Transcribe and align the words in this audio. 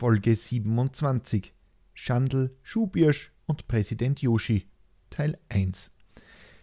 Folge 0.00 0.34
27 0.34 1.52
Schandl, 1.92 2.56
Schubirsch 2.62 3.32
und 3.44 3.68
Präsident 3.68 4.22
Yoshi 4.22 4.64
Teil 5.10 5.36
1 5.50 5.90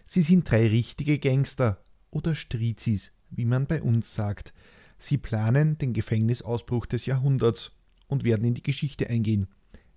Sie 0.08 0.24
sind 0.24 0.50
drei 0.50 0.66
richtige 0.66 1.20
Gangster 1.20 1.84
oder 2.10 2.34
Strizis, 2.34 3.12
wie 3.30 3.46
man 3.46 3.68
bei 3.68 3.84
uns 3.84 4.16
sagt. 4.16 4.56
Sie 4.98 5.20
planen 5.20 5.78
den 5.78 5.94
Gefängnisausbruch 5.94 6.88
des 6.88 7.06
Jahrhunderts 7.06 7.74
und 8.08 8.24
werden 8.24 8.44
in 8.44 8.56
die 8.56 8.64
Geschichte 8.64 9.08
eingehen. 9.08 9.46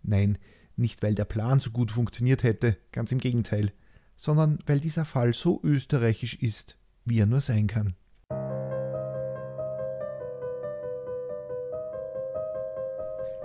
Nein, 0.03 0.37
nicht 0.77 1.03
weil 1.03 1.15
der 1.15 1.25
Plan 1.25 1.61
so 1.61 1.71
gut 1.71 1.93
funktioniert 1.93 2.43
hätte, 2.43 2.77
ganz 2.93 3.11
im 3.11 3.21
Gegenteil, 3.21 3.73
sondern 4.17 4.59
weil 4.67 4.81
dieser 4.81 5.07
Fall 5.07 5.33
so 5.33 5.63
österreichisch 5.65 6.35
ist, 6.35 6.77
wie 7.07 7.21
er 7.21 7.27
nur 7.27 7.41
sein 7.41 7.69
kann. 7.69 7.95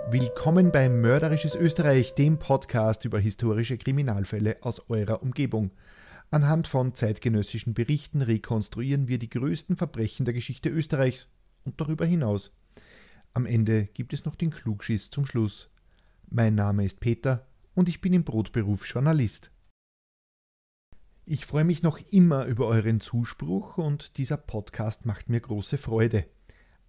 Willkommen 0.08 0.70
bei 0.70 0.88
Mörderisches 0.88 1.56
Österreich, 1.56 2.14
dem 2.14 2.38
Podcast 2.38 3.04
über 3.04 3.18
historische 3.18 3.76
Kriminalfälle 3.76 4.58
aus 4.60 4.88
eurer 4.88 5.20
Umgebung. 5.20 5.72
Anhand 6.30 6.68
von 6.68 6.94
zeitgenössischen 6.94 7.74
Berichten 7.74 8.22
rekonstruieren 8.22 9.08
wir 9.08 9.18
die 9.18 9.28
größten 9.28 9.76
Verbrechen 9.76 10.24
der 10.24 10.32
Geschichte 10.32 10.68
Österreichs 10.68 11.26
und 11.64 11.80
darüber 11.80 12.06
hinaus. 12.06 12.56
Am 13.34 13.46
Ende 13.46 13.86
gibt 13.86 14.12
es 14.12 14.24
noch 14.24 14.36
den 14.36 14.50
Klugschiss 14.50 15.10
zum 15.10 15.26
Schluss. 15.26 15.70
Mein 16.30 16.54
Name 16.54 16.84
ist 16.84 17.00
Peter 17.00 17.44
und 17.74 17.88
ich 17.88 18.00
bin 18.00 18.12
im 18.12 18.22
Brotberuf 18.22 18.86
Journalist. 18.86 19.50
Ich 21.24 21.46
freue 21.46 21.64
mich 21.64 21.82
noch 21.82 21.98
immer 22.12 22.44
über 22.44 22.68
euren 22.68 23.00
Zuspruch 23.00 23.76
und 23.76 24.18
dieser 24.18 24.36
Podcast 24.36 25.04
macht 25.04 25.28
mir 25.28 25.40
große 25.40 25.78
Freude. 25.78 26.26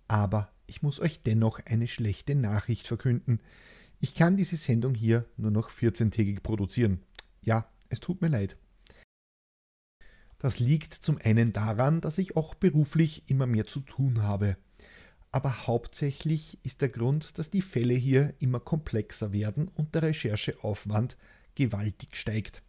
Aber 0.07 0.51
ich 0.67 0.81
muss 0.83 0.99
euch 0.99 1.23
dennoch 1.23 1.59
eine 1.65 1.87
schlechte 1.87 2.35
Nachricht 2.35 2.87
verkünden. 2.87 3.39
Ich 3.99 4.13
kann 4.13 4.37
diese 4.37 4.57
Sendung 4.57 4.93
hier 4.93 5.25
nur 5.37 5.49
noch 5.49 5.71
14-tägig 5.71 6.41
produzieren. 6.41 6.99
Ja, 7.43 7.67
es 7.89 7.99
tut 7.99 8.21
mir 8.21 8.27
leid. 8.27 8.57
Das 10.37 10.59
liegt 10.59 10.93
zum 10.93 11.17
einen 11.17 11.51
daran, 11.51 11.99
dass 12.01 12.19
ich 12.19 12.35
auch 12.35 12.53
beruflich 12.53 13.23
immer 13.27 13.47
mehr 13.47 13.65
zu 13.65 13.79
tun 13.79 14.21
habe. 14.21 14.57
Aber 15.31 15.65
hauptsächlich 15.65 16.59
ist 16.63 16.81
der 16.81 16.89
Grund, 16.89 17.39
dass 17.39 17.49
die 17.49 17.61
Fälle 17.61 17.95
hier 17.95 18.35
immer 18.39 18.59
komplexer 18.59 19.33
werden 19.33 19.67
und 19.69 19.95
der 19.95 20.03
Rechercheaufwand 20.03 21.17
gewaltig 21.55 22.15
steigt. 22.15 22.61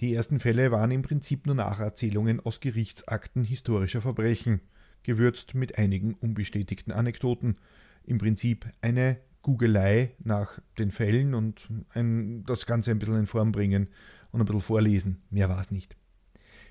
Die 0.00 0.14
ersten 0.14 0.40
Fälle 0.40 0.70
waren 0.70 0.90
im 0.90 1.02
Prinzip 1.02 1.46
nur 1.46 1.54
Nacherzählungen 1.54 2.40
aus 2.40 2.60
Gerichtsakten 2.60 3.44
historischer 3.44 4.00
Verbrechen 4.00 4.60
gewürzt 5.06 5.54
mit 5.54 5.78
einigen 5.78 6.14
unbestätigten 6.14 6.92
Anekdoten. 6.92 7.56
Im 8.04 8.18
Prinzip 8.18 8.66
eine 8.82 9.18
Googelei 9.40 10.10
nach 10.18 10.58
den 10.78 10.90
Fällen 10.90 11.32
und 11.32 11.68
ein, 11.90 12.44
das 12.44 12.66
Ganze 12.66 12.90
ein 12.90 12.98
bisschen 12.98 13.20
in 13.20 13.26
Form 13.26 13.52
bringen 13.52 13.88
und 14.32 14.40
ein 14.40 14.46
bisschen 14.46 14.60
vorlesen. 14.60 15.22
Mehr 15.30 15.48
war 15.48 15.60
es 15.60 15.70
nicht. 15.70 15.96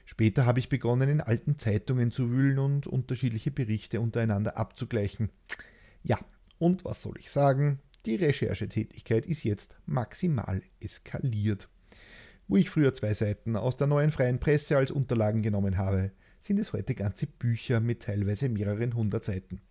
Später 0.04 0.46
habe 0.46 0.60
ich 0.60 0.70
begonnen, 0.70 1.10
in 1.10 1.22
alten 1.22 1.58
Zeitungen 1.58 2.12
zu 2.12 2.30
wühlen 2.30 2.60
und 2.60 2.86
unterschiedliche 2.86 3.50
Berichte 3.50 4.02
untereinander 4.02 4.58
abzugleichen. 4.58 5.30
Ja, 6.04 6.20
und 6.60 6.84
was 6.84 7.02
soll 7.02 7.18
ich 7.18 7.32
sagen? 7.32 7.80
Die 8.06 8.16
Recherchetätigkeit 8.16 9.26
ist 9.26 9.44
jetzt 9.44 9.78
maximal 9.86 10.62
eskaliert. 10.80 11.70
Wo 12.48 12.58
ich 12.58 12.70
früher 12.70 12.94
zwei 12.94 13.14
Seiten 13.14 13.56
aus 13.56 13.78
der 13.78 13.88
neuen 13.88 14.12
freien 14.12 14.40
Presse 14.40 14.78
als 14.78 14.92
Unterlagen 14.92 15.42
genommen 15.42 15.78
habe, 15.78 16.12
sind 16.46 16.60
es 16.60 16.74
heute 16.74 16.94
ganze 16.94 17.26
Bücher 17.26 17.80
mit 17.80 18.04
teilweise 18.04 18.50
mehreren 18.50 18.94
hundert 18.94 19.24
Seiten. 19.24 19.62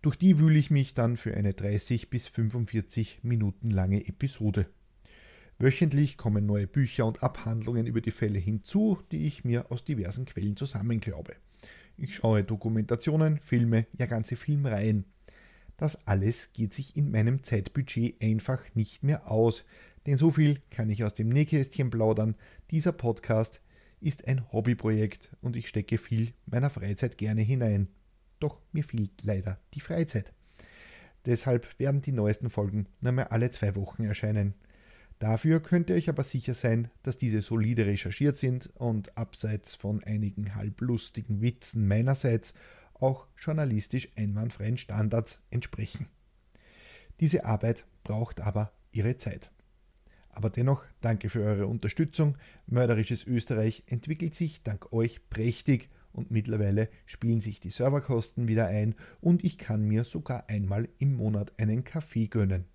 Durch 0.00 0.16
die 0.16 0.38
wühle 0.38 0.58
ich 0.58 0.70
mich 0.70 0.94
dann 0.94 1.16
für 1.16 1.34
eine 1.34 1.54
30 1.54 2.08
bis 2.08 2.28
45 2.28 3.24
Minuten 3.24 3.70
lange 3.70 4.06
Episode. 4.06 4.66
Wöchentlich 5.58 6.18
kommen 6.18 6.46
neue 6.46 6.68
Bücher 6.68 7.04
und 7.04 7.24
Abhandlungen 7.24 7.86
über 7.86 8.00
die 8.00 8.12
Fälle 8.12 8.38
hinzu, 8.38 9.00
die 9.10 9.26
ich 9.26 9.44
mir 9.44 9.72
aus 9.72 9.84
diversen 9.84 10.24
Quellen 10.24 10.56
zusammenklaube. 10.56 11.34
Ich 11.96 12.14
schaue 12.14 12.44
Dokumentationen, 12.44 13.40
Filme, 13.40 13.86
ja 13.98 14.06
ganze 14.06 14.36
Filmreihen. 14.36 15.04
Das 15.78 16.06
alles 16.06 16.50
geht 16.52 16.74
sich 16.74 16.96
in 16.96 17.10
meinem 17.10 17.42
Zeitbudget 17.42 18.22
einfach 18.22 18.62
nicht 18.76 19.02
mehr 19.02 19.28
aus, 19.28 19.64
denn 20.06 20.16
so 20.16 20.30
viel 20.30 20.60
kann 20.70 20.90
ich 20.90 21.02
aus 21.02 21.14
dem 21.14 21.28
Nähkästchen 21.28 21.90
plaudern. 21.90 22.36
Dieser 22.70 22.92
Podcast 22.92 23.62
ist 24.00 24.28
ein 24.28 24.52
Hobbyprojekt 24.52 25.36
und 25.40 25.56
ich 25.56 25.68
stecke 25.68 25.98
viel 25.98 26.32
meiner 26.46 26.70
Freizeit 26.70 27.18
gerne 27.18 27.42
hinein. 27.42 27.88
Doch 28.40 28.60
mir 28.72 28.84
fehlt 28.84 29.22
leider 29.22 29.58
die 29.74 29.80
Freizeit. 29.80 30.32
Deshalb 31.24 31.78
werden 31.78 32.02
die 32.02 32.12
neuesten 32.12 32.50
Folgen 32.50 32.86
nur 33.00 33.12
mehr 33.12 33.32
alle 33.32 33.50
zwei 33.50 33.74
Wochen 33.74 34.04
erscheinen. 34.04 34.54
Dafür 35.18 35.60
könnt 35.60 35.88
ihr 35.88 35.96
euch 35.96 36.08
aber 36.08 36.22
sicher 36.22 36.54
sein, 36.54 36.90
dass 37.02 37.16
diese 37.16 37.40
solide 37.40 37.86
recherchiert 37.86 38.36
sind 38.36 38.70
und 38.74 39.16
abseits 39.16 39.74
von 39.74 40.04
einigen 40.04 40.54
halblustigen 40.54 41.40
Witzen 41.40 41.88
meinerseits 41.88 42.54
auch 42.94 43.26
journalistisch 43.38 44.08
einwandfreien 44.16 44.76
Standards 44.76 45.40
entsprechen. 45.50 46.06
Diese 47.20 47.44
Arbeit 47.46 47.86
braucht 48.04 48.40
aber 48.40 48.72
ihre 48.92 49.16
Zeit. 49.16 49.50
Aber 50.36 50.50
dennoch 50.50 50.84
danke 51.00 51.30
für 51.30 51.42
eure 51.42 51.66
Unterstützung. 51.66 52.36
Mörderisches 52.66 53.26
Österreich 53.26 53.84
entwickelt 53.86 54.34
sich 54.34 54.62
dank 54.62 54.92
euch 54.92 55.30
prächtig 55.30 55.88
und 56.12 56.30
mittlerweile 56.30 56.90
spielen 57.06 57.40
sich 57.40 57.58
die 57.58 57.70
Serverkosten 57.70 58.46
wieder 58.46 58.66
ein 58.66 58.96
und 59.22 59.44
ich 59.44 59.56
kann 59.56 59.88
mir 59.88 60.04
sogar 60.04 60.50
einmal 60.50 60.90
im 60.98 61.16
Monat 61.16 61.54
einen 61.58 61.84
Kaffee 61.84 62.26
gönnen. 62.26 62.66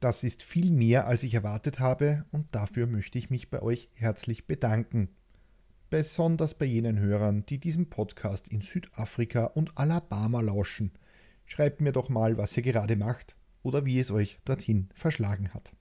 Das 0.00 0.24
ist 0.24 0.42
viel 0.42 0.72
mehr, 0.72 1.06
als 1.06 1.22
ich 1.22 1.34
erwartet 1.34 1.80
habe 1.80 2.24
und 2.32 2.46
dafür 2.54 2.86
möchte 2.86 3.18
ich 3.18 3.28
mich 3.28 3.50
bei 3.50 3.60
euch 3.60 3.90
herzlich 3.92 4.46
bedanken. 4.46 5.10
Besonders 5.90 6.54
bei 6.54 6.64
jenen 6.64 6.98
Hörern, 6.98 7.44
die 7.44 7.58
diesem 7.58 7.90
Podcast 7.90 8.48
in 8.48 8.62
Südafrika 8.62 9.44
und 9.44 9.76
Alabama 9.76 10.40
lauschen. 10.40 10.92
Schreibt 11.44 11.82
mir 11.82 11.92
doch 11.92 12.08
mal, 12.08 12.38
was 12.38 12.56
ihr 12.56 12.62
gerade 12.62 12.96
macht 12.96 13.36
oder 13.62 13.84
wie 13.84 13.98
es 13.98 14.10
euch 14.10 14.38
dorthin 14.46 14.88
verschlagen 14.94 15.52
hat. 15.52 15.74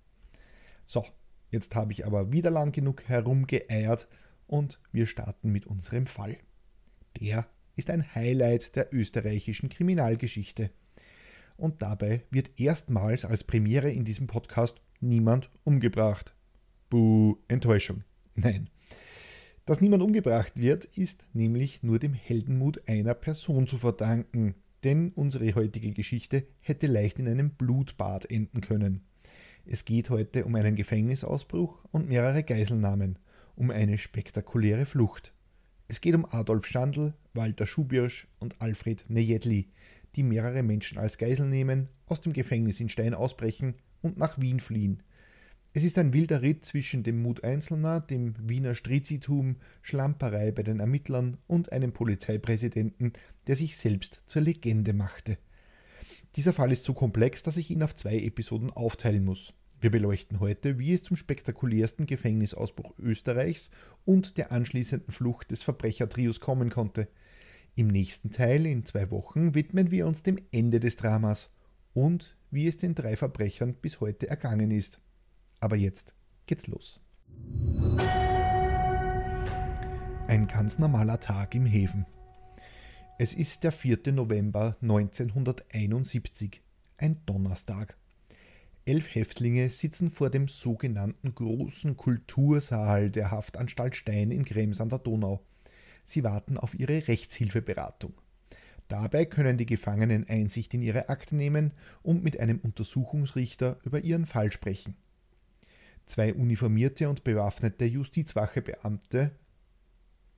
So, 0.93 1.03
jetzt 1.49 1.73
habe 1.73 1.91
ich 1.91 2.05
aber 2.05 2.31
wieder 2.31 2.51
lang 2.51 2.71
genug 2.71 3.05
herumgeeiert 3.07 4.07
und 4.45 4.79
wir 4.91 5.07
starten 5.07 5.51
mit 5.51 5.65
unserem 5.65 6.05
Fall. 6.05 6.37
Der 7.19 7.47
ist 7.75 7.89
ein 7.89 8.13
Highlight 8.13 8.75
der 8.75 8.93
österreichischen 8.93 9.69
Kriminalgeschichte. 9.69 10.69
Und 11.57 11.81
dabei 11.81 12.21
wird 12.29 12.59
erstmals 12.59 13.25
als 13.25 13.43
Premiere 13.43 13.89
in 13.89 14.05
diesem 14.05 14.27
Podcast 14.27 14.83
niemand 14.99 15.49
umgebracht. 15.63 16.35
Buh, 16.91 17.37
Enttäuschung. 17.47 18.03
Nein. 18.35 18.69
Dass 19.65 19.81
niemand 19.81 20.03
umgebracht 20.03 20.57
wird, 20.57 20.85
ist 20.95 21.25
nämlich 21.33 21.81
nur 21.81 21.97
dem 21.97 22.13
Heldenmut 22.13 22.87
einer 22.87 23.15
Person 23.15 23.65
zu 23.65 23.79
verdanken, 23.79 24.53
denn 24.83 25.11
unsere 25.13 25.55
heutige 25.55 25.89
Geschichte 25.89 26.45
hätte 26.59 26.85
leicht 26.85 27.17
in 27.17 27.27
einem 27.27 27.49
Blutbad 27.49 28.29
enden 28.29 28.61
können. 28.61 29.01
Es 29.65 29.85
geht 29.85 30.09
heute 30.09 30.43
um 30.43 30.55
einen 30.55 30.75
Gefängnisausbruch 30.75 31.85
und 31.91 32.09
mehrere 32.09 32.43
Geiselnahmen, 32.43 33.17
um 33.55 33.71
eine 33.71 33.97
spektakuläre 33.97 34.85
Flucht. 34.85 35.31
Es 35.87 36.01
geht 36.01 36.15
um 36.15 36.25
Adolf 36.25 36.65
Schandl, 36.65 37.13
Walter 37.33 37.65
Schubirsch 37.65 38.27
und 38.39 38.61
Alfred 38.61 39.05
Nejedli, 39.07 39.69
die 40.17 40.23
mehrere 40.23 40.63
Menschen 40.63 40.97
als 40.97 41.17
Geisel 41.17 41.47
nehmen, 41.47 41.87
aus 42.07 42.19
dem 42.19 42.33
Gefängnis 42.33 42.81
in 42.81 42.89
Stein 42.89 43.13
ausbrechen 43.13 43.75
und 44.01 44.17
nach 44.17 44.37
Wien 44.37 44.59
fliehen. 44.59 45.01
Es 45.71 45.85
ist 45.85 45.97
ein 45.97 46.11
wilder 46.11 46.41
Ritt 46.41 46.65
zwischen 46.65 47.03
dem 47.03 47.21
Mut 47.21 47.45
Einzelner, 47.45 48.01
dem 48.01 48.35
Wiener 48.37 48.75
Strizitum, 48.75 49.55
Schlamperei 49.81 50.51
bei 50.51 50.63
den 50.63 50.81
Ermittlern 50.81 51.37
und 51.47 51.71
einem 51.71 51.93
Polizeipräsidenten, 51.93 53.13
der 53.47 53.55
sich 53.55 53.77
selbst 53.77 54.21
zur 54.27 54.41
Legende 54.41 54.91
machte. 54.91 55.37
Dieser 56.35 56.53
Fall 56.53 56.71
ist 56.71 56.83
so 56.83 56.93
komplex, 56.93 57.43
dass 57.43 57.57
ich 57.57 57.69
ihn 57.69 57.83
auf 57.83 57.95
zwei 57.95 58.17
Episoden 58.17 58.71
aufteilen 58.71 59.23
muss. 59.23 59.53
Wir 59.79 59.91
beleuchten 59.91 60.39
heute, 60.39 60.79
wie 60.79 60.93
es 60.93 61.03
zum 61.03 61.15
spektakulärsten 61.17 62.05
Gefängnisausbruch 62.05 62.93
Österreichs 62.97 63.69
und 64.05 64.37
der 64.37 64.51
anschließenden 64.51 65.11
Flucht 65.11 65.51
des 65.51 65.61
Verbrechertrios 65.61 66.39
kommen 66.39 66.69
konnte. 66.69 67.07
Im 67.75 67.87
nächsten 67.87 68.31
Teil 68.31 68.65
in 68.65 68.85
zwei 68.85 69.11
Wochen 69.11 69.53
widmen 69.53 69.91
wir 69.91 70.07
uns 70.07 70.23
dem 70.23 70.39
Ende 70.51 70.79
des 70.79 70.95
Dramas 70.95 71.51
und 71.93 72.35
wie 72.49 72.67
es 72.67 72.77
den 72.77 72.95
drei 72.95 73.15
Verbrechern 73.15 73.75
bis 73.75 73.99
heute 73.99 74.27
ergangen 74.27 74.71
ist. 74.71 74.99
Aber 75.59 75.75
jetzt 75.75 76.15
geht's 76.45 76.67
los. 76.67 76.99
Ein 80.27 80.47
ganz 80.47 80.79
normaler 80.79 81.19
Tag 81.19 81.53
im 81.55 81.65
Häfen. 81.65 82.05
Es 83.23 83.33
ist 83.33 83.63
der 83.63 83.71
4. 83.71 84.11
November 84.11 84.75
1971, 84.81 86.61
ein 86.97 87.21
Donnerstag. 87.25 87.95
Elf 88.83 89.15
Häftlinge 89.15 89.69
sitzen 89.69 90.09
vor 90.09 90.29
dem 90.29 90.49
sogenannten 90.49 91.33
großen 91.33 91.95
Kultursaal 91.95 93.11
der 93.11 93.31
Haftanstalt 93.31 93.95
Stein 93.95 94.29
in 94.29 94.43
Krems 94.43 94.81
an 94.81 94.89
der 94.89 94.99
Donau. 94.99 95.39
Sie 96.03 96.25
warten 96.25 96.57
auf 96.57 96.77
ihre 96.77 97.07
Rechtshilfeberatung. 97.07 98.13
Dabei 98.89 99.23
können 99.23 99.57
die 99.57 99.67
Gefangenen 99.67 100.27
Einsicht 100.27 100.73
in 100.73 100.81
ihre 100.81 101.07
Akten 101.07 101.37
nehmen 101.37 101.71
und 102.01 102.25
mit 102.25 102.37
einem 102.41 102.59
Untersuchungsrichter 102.59 103.79
über 103.85 104.01
ihren 104.01 104.25
Fall 104.25 104.51
sprechen. 104.51 104.97
Zwei 106.07 106.33
uniformierte 106.33 107.07
und 107.07 107.23
bewaffnete 107.23 107.85
Justizwachebeamte 107.85 109.31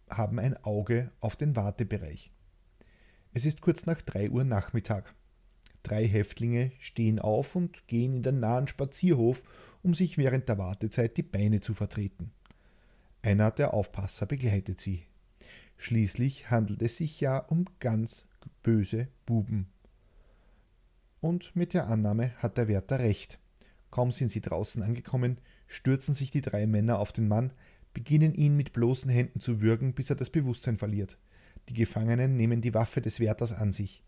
haben 0.07 0.37
ein 0.37 0.55
Auge 0.63 1.09
auf 1.19 1.35
den 1.35 1.55
Wartebereich. 1.55 2.31
Es 3.35 3.45
ist 3.45 3.59
kurz 3.59 3.85
nach 3.85 4.01
drei 4.01 4.29
Uhr 4.29 4.45
Nachmittag. 4.45 5.13
Drei 5.83 6.07
Häftlinge 6.07 6.71
stehen 6.79 7.19
auf 7.19 7.57
und 7.57 7.85
gehen 7.85 8.13
in 8.13 8.23
den 8.23 8.39
nahen 8.39 8.69
Spazierhof, 8.69 9.43
um 9.83 9.93
sich 9.93 10.17
während 10.17 10.47
der 10.47 10.57
Wartezeit 10.57 11.17
die 11.17 11.23
Beine 11.23 11.59
zu 11.59 11.73
vertreten. 11.73 12.31
Einer 13.21 13.51
der 13.51 13.73
Aufpasser 13.73 14.25
begleitet 14.25 14.79
sie. 14.79 15.03
Schließlich 15.75 16.49
handelt 16.49 16.81
es 16.81 16.95
sich 16.95 17.19
ja 17.19 17.39
um 17.39 17.65
ganz 17.81 18.25
böse 18.63 19.09
Buben. 19.25 19.67
Und 21.19 21.57
mit 21.57 21.73
der 21.73 21.87
Annahme 21.87 22.31
hat 22.37 22.57
der 22.57 22.69
Wärter 22.69 22.99
recht. 22.99 23.37
Kaum 23.91 24.13
sind 24.13 24.31
sie 24.31 24.39
draußen 24.39 24.81
angekommen, 24.81 25.39
stürzen 25.67 26.15
sich 26.15 26.31
die 26.31 26.41
drei 26.41 26.67
Männer 26.67 26.99
auf 26.99 27.11
den 27.11 27.27
Mann, 27.27 27.51
beginnen 27.93 28.33
ihn 28.33 28.55
mit 28.55 28.71
bloßen 28.71 29.11
Händen 29.11 29.41
zu 29.41 29.59
würgen, 29.59 29.93
bis 29.93 30.09
er 30.09 30.15
das 30.15 30.29
Bewusstsein 30.29 30.77
verliert. 30.77 31.17
Die 31.69 31.73
Gefangenen 31.73 32.37
nehmen 32.37 32.61
die 32.61 32.73
Waffe 32.73 33.01
des 33.01 33.19
Wärters 33.19 33.51
an 33.51 33.71
sich. 33.71 34.03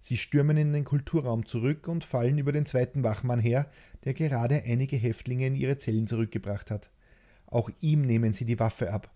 Sie 0.00 0.16
stürmen 0.16 0.56
in 0.56 0.72
den 0.72 0.84
Kulturraum 0.84 1.46
zurück 1.46 1.86
und 1.86 2.02
fallen 2.02 2.38
über 2.38 2.50
den 2.50 2.66
zweiten 2.66 3.04
Wachmann 3.04 3.38
her, 3.38 3.70
der 4.04 4.14
gerade 4.14 4.62
einige 4.64 4.96
Häftlinge 4.96 5.46
in 5.46 5.54
ihre 5.54 5.78
Zellen 5.78 6.08
zurückgebracht 6.08 6.70
hat. 6.70 6.90
Auch 7.46 7.70
ihm 7.80 8.02
nehmen 8.02 8.32
sie 8.32 8.44
die 8.44 8.58
Waffe 8.58 8.92
ab. 8.92 9.10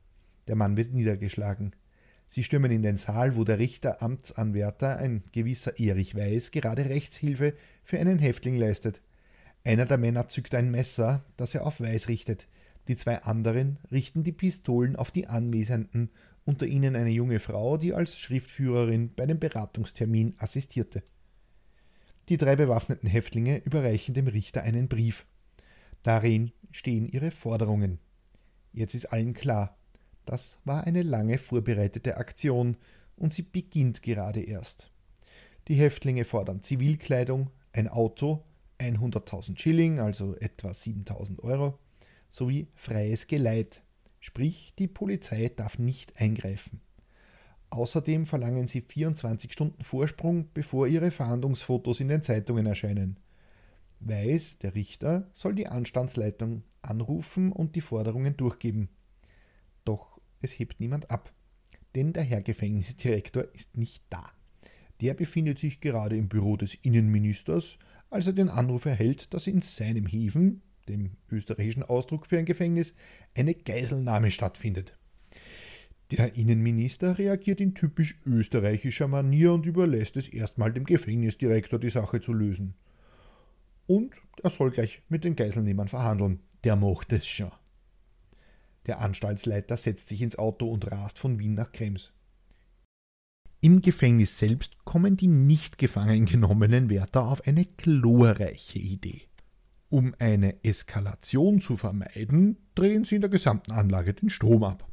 Der 0.47 0.55
Mann 0.55 0.77
wird 0.77 0.93
niedergeschlagen. 0.93 1.73
Sie 2.29 2.43
stürmen 2.43 2.71
in 2.71 2.83
den 2.83 2.97
Saal, 2.97 3.37
wo 3.37 3.45
der 3.45 3.59
Richter 3.59 4.03
Amtsanwärter, 4.03 4.97
ein 4.99 5.25
gewisser 5.33 5.79
Erich 5.79 6.15
Weiß, 6.15 6.51
gerade 6.51 6.89
Rechtshilfe 6.89 7.55
für 7.83 7.99
einen 7.99 8.19
Häftling 8.19 8.57
leistet. 8.57 9.01
Einer 9.65 9.87
der 9.87 9.99
Männer 9.99 10.29
zückt 10.29 10.55
ein 10.55 10.71
Messer, 10.71 11.25
das 11.37 11.55
er 11.55 11.67
auf 11.67 11.81
Weiß 11.81 12.09
richtet. 12.09 12.47
Die 12.89 12.97
zwei 12.97 13.23
anderen 13.23 13.79
richten 13.91 14.23
die 14.23 14.33
Pistolen 14.33 14.95
auf 14.95 15.11
die 15.11 15.27
Anwesenden, 15.27 16.11
unter 16.47 16.67
ihnen 16.67 16.97
eine 16.97 17.11
junge 17.11 17.41
Frau, 17.41 17.77
die 17.77 17.93
als 17.93 18.19
Schriftführerin 18.19 19.13
bei 19.15 19.27
dem 19.27 19.39
Beratungstermin 19.39 20.37
assistierte. 20.39 21.03
Die 22.29 22.39
drei 22.39 22.57
bewaffneten 22.57 23.09
Häftlinge 23.09 23.59
überreichen 23.65 24.15
dem 24.15 24.29
Richter 24.29 24.63
einen 24.63 24.89
Brief. 24.89 25.27
Darin 26.03 26.53
stehen 26.71 27.07
ihre 27.07 27.31
Forderungen. 27.31 27.99
Jetzt 28.73 28.95
ist 28.95 29.07
allen 29.07 29.35
klar, 29.35 29.77
das 30.25 30.61
war 30.65 30.85
eine 30.85 31.03
lange 31.03 31.39
vorbereitete 31.39 32.17
Aktion 32.17 32.77
und 33.17 33.33
sie 33.33 33.43
beginnt 33.43 34.03
gerade 34.03 34.41
erst. 34.41 34.91
Die 35.69 35.75
Häftlinge 35.75 36.25
fordern 36.25 36.63
Zivilkleidung, 36.63 37.51
ein 37.73 37.89
Auto, 37.89 38.45
100.000 38.79 39.59
Schilling, 39.59 39.99
also 39.99 40.37
etwa 40.37 40.69
7.000 40.69 41.41
Euro, 41.41 41.79
sowie 42.31 42.69
freies 42.75 43.27
Geleit, 43.27 43.83
sprich 44.27 44.75
die 44.77 44.89
Polizei 44.89 45.53
darf 45.55 45.79
nicht 45.79 46.21
eingreifen. 46.21 46.81
Außerdem 47.71 48.27
verlangen 48.27 48.67
sie 48.67 48.81
24 48.81 49.53
Stunden 49.53 49.85
Vorsprung, 49.85 50.49
bevor 50.53 50.89
ihre 50.89 51.13
Fahndungsfotos 51.13 52.01
in 52.01 52.09
den 52.09 52.23
Zeitungen 52.23 52.67
erscheinen. 52.67 53.21
Weiß, 54.01 54.59
der 54.59 54.75
Richter, 54.75 55.31
soll 55.33 55.55
die 55.55 55.69
Anstandsleitung 55.69 56.65
anrufen 56.83 57.53
und 57.53 57.77
die 57.77 57.81
Forderungen 57.81 58.37
durchgeben. 58.37 58.89
Doch 59.85 60.21
es 60.41 60.59
hebt 60.59 60.81
niemand 60.81 61.09
ab. 61.09 61.33
Denn 61.95 62.13
der 62.13 62.25
Herr 62.25 62.43
Gefängnisdirektor 62.43 63.45
ist 63.55 63.77
nicht 63.77 64.03
da. 64.11 64.33
Der 65.01 65.15
befindet 65.15 65.61
sich 65.61 65.81
gerade 65.81 66.17
im 66.17 66.29
Büro 66.29 66.57
des 66.57 66.75
Innenministers, 66.75 67.79
als 68.11 68.27
er 68.27 68.33
den 68.33 68.49
Anruf 68.49 68.87
erhält, 68.87 69.33
dass 69.33 69.47
in 69.47 69.63
seinem 69.63 70.07
Häfen, 70.07 70.63
dem 70.89 71.13
österreichischen 71.31 71.83
Ausdruck 71.83 72.27
für 72.27 72.39
ein 72.39 72.45
Gefängnis, 72.45 72.95
eine 73.35 73.55
Geiselnahme 73.55 74.31
stattfindet. 74.31 74.97
Der 76.13 76.35
Innenminister 76.37 77.19
reagiert 77.19 77.61
in 77.61 77.75
typisch 77.75 78.21
österreichischer 78.25 79.09
Manier 79.09 79.53
und 79.53 79.67
überlässt 79.67 80.17
es 80.17 80.29
erstmal 80.29 80.73
dem 80.73 80.85
Gefängnisdirektor 80.85 81.81
die 81.81 81.91
Sache 81.91 82.21
zu 82.21 82.33
lösen. 82.33 82.75
Und 83.87 84.15
er 84.43 84.51
soll 84.51 84.71
gleich 84.71 85.03
mit 85.09 85.25
den 85.25 85.37
Geiselnehmern 85.37 85.89
verhandeln. 85.89 86.41
Der 86.65 86.77
macht 86.77 87.13
es 87.13 87.27
schon. 87.27 87.51
Der 88.87 89.01
Anstaltsleiter 89.01 89.77
setzt 89.77 90.09
sich 90.09 90.23
ins 90.23 90.39
Auto 90.39 90.71
und 90.71 90.91
rast 90.91 91.19
von 91.19 91.39
Wien 91.41 91.55
nach 91.55 91.73
Krems. 91.73 92.13
Im 93.61 93.81
Gefängnis 93.81 94.39
selbst 94.39 94.85
kommen 94.85 95.17
die 95.17 95.27
nicht 95.27 95.79
gefangen 95.79 96.27
genommenen 96.27 96.89
Wärter 96.89 97.27
auf 97.27 97.45
eine 97.47 97.65
glorreiche 97.65 98.79
Idee. 98.79 99.23
Um 99.89 100.15
eine 100.19 100.65
Eskalation 100.65 101.61
zu 101.61 101.77
vermeiden, 101.77 102.57
drehen 102.75 103.05
sie 103.05 103.17
in 103.17 103.21
der 103.21 103.31
gesamten 103.31 103.73
Anlage 103.73 104.15
den 104.15 104.31
Strom 104.31 104.65
ab. 104.65 104.89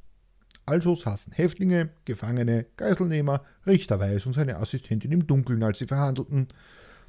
Also 0.66 0.96
saßen 0.96 1.34
Häftlinge, 1.34 1.90
Gefangene, 2.06 2.68
Geiselnehmer, 2.78 3.44
Richter 3.66 4.00
Weiß 4.00 4.26
und 4.26 4.34
seine 4.34 4.58
Assistentin 4.58 5.12
im 5.12 5.28
Dunkeln, 5.28 5.64
als 5.64 5.80
sie 5.80 5.88
verhandelten. 5.88 6.48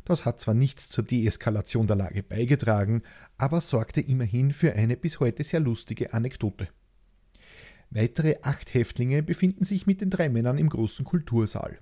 Das 0.04 0.24
hat 0.24 0.40
zwar 0.40 0.54
nichts 0.54 0.88
zur 0.88 1.04
Deeskalation 1.04 1.86
der 1.86 1.96
Lage 1.96 2.22
beigetragen, 2.22 3.02
aber 3.38 3.60
sorgte 3.60 4.00
immerhin 4.00 4.52
für 4.52 4.72
eine 4.72 4.96
bis 4.96 5.20
heute 5.20 5.44
sehr 5.44 5.60
lustige 5.60 6.12
Anekdote. 6.12 6.68
Weitere 7.90 8.36
acht 8.42 8.74
Häftlinge 8.74 9.22
befinden 9.22 9.64
sich 9.64 9.86
mit 9.86 10.00
den 10.00 10.10
drei 10.10 10.28
Männern 10.28 10.58
im 10.58 10.68
großen 10.68 11.04
Kultursaal. 11.04 11.78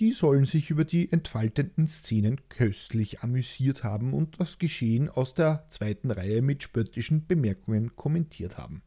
Die 0.00 0.12
sollen 0.12 0.44
sich 0.44 0.70
über 0.70 0.84
die 0.84 1.10
entfaltenden 1.10 1.88
Szenen 1.88 2.40
köstlich 2.48 3.20
amüsiert 3.20 3.82
haben 3.82 4.14
und 4.14 4.40
das 4.40 4.58
Geschehen 4.58 5.08
aus 5.08 5.34
der 5.34 5.66
zweiten 5.70 6.12
Reihe 6.12 6.40
mit 6.40 6.62
spöttischen 6.62 7.26
Bemerkungen 7.26 7.96
kommentiert 7.96 8.58
haben. 8.58 8.82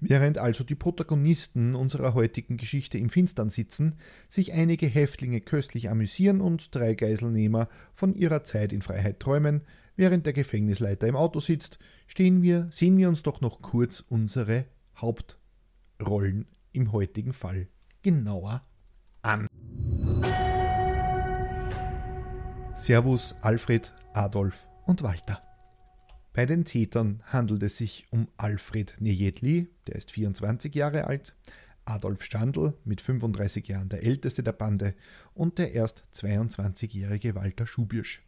Während 0.00 0.38
also 0.38 0.64
die 0.64 0.74
Protagonisten 0.74 1.74
unserer 1.74 2.14
heutigen 2.14 2.56
Geschichte 2.56 2.96
im 2.96 3.10
Finstern 3.10 3.50
sitzen, 3.50 3.96
sich 4.30 4.54
einige 4.54 4.86
Häftlinge 4.86 5.42
köstlich 5.42 5.90
amüsieren 5.90 6.40
und 6.40 6.74
drei 6.74 6.94
Geiselnehmer 6.94 7.68
von 7.92 8.14
ihrer 8.14 8.42
Zeit 8.42 8.72
in 8.72 8.80
Freiheit 8.80 9.20
träumen, 9.20 9.60
während 9.96 10.24
der 10.24 10.32
Gefängnisleiter 10.32 11.06
im 11.06 11.16
Auto 11.16 11.40
sitzt, 11.40 11.78
stehen 12.06 12.40
wir, 12.40 12.68
sehen 12.70 12.96
wir 12.96 13.10
uns 13.10 13.22
doch 13.22 13.42
noch 13.42 13.60
kurz 13.60 14.00
unsere 14.08 14.64
Hauptrollen 14.96 16.46
im 16.72 16.92
heutigen 16.92 17.34
Fall 17.34 17.68
genauer 18.00 18.64
Servus 22.80 23.34
Alfred, 23.42 23.92
Adolf 24.14 24.66
und 24.86 25.02
Walter. 25.02 25.42
Bei 26.32 26.46
den 26.46 26.64
Tätern 26.64 27.22
handelt 27.26 27.62
es 27.62 27.76
sich 27.76 28.06
um 28.08 28.26
Alfred 28.38 28.96
Nejedli, 29.00 29.68
der 29.86 29.96
ist 29.96 30.12
24 30.12 30.74
Jahre 30.74 31.06
alt, 31.06 31.36
Adolf 31.84 32.22
Standl 32.22 32.72
mit 32.86 33.02
35 33.02 33.68
Jahren 33.68 33.90
der 33.90 34.02
älteste 34.02 34.42
der 34.42 34.52
Bande 34.52 34.94
und 35.34 35.58
der 35.58 35.74
erst 35.74 36.04
22-jährige 36.14 37.34
Walter 37.34 37.66
Schubirsch. 37.66 38.22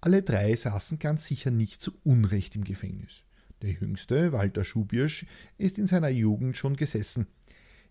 Alle 0.00 0.22
drei 0.22 0.56
saßen 0.56 0.98
ganz 0.98 1.26
sicher 1.26 1.50
nicht 1.50 1.82
zu 1.82 1.92
Unrecht 2.04 2.56
im 2.56 2.64
Gefängnis. 2.64 3.22
Der 3.60 3.72
jüngste, 3.72 4.32
Walter 4.32 4.64
Schubirsch, 4.64 5.26
ist 5.58 5.76
in 5.76 5.86
seiner 5.86 6.08
Jugend 6.08 6.56
schon 6.56 6.74
gesessen. 6.74 7.26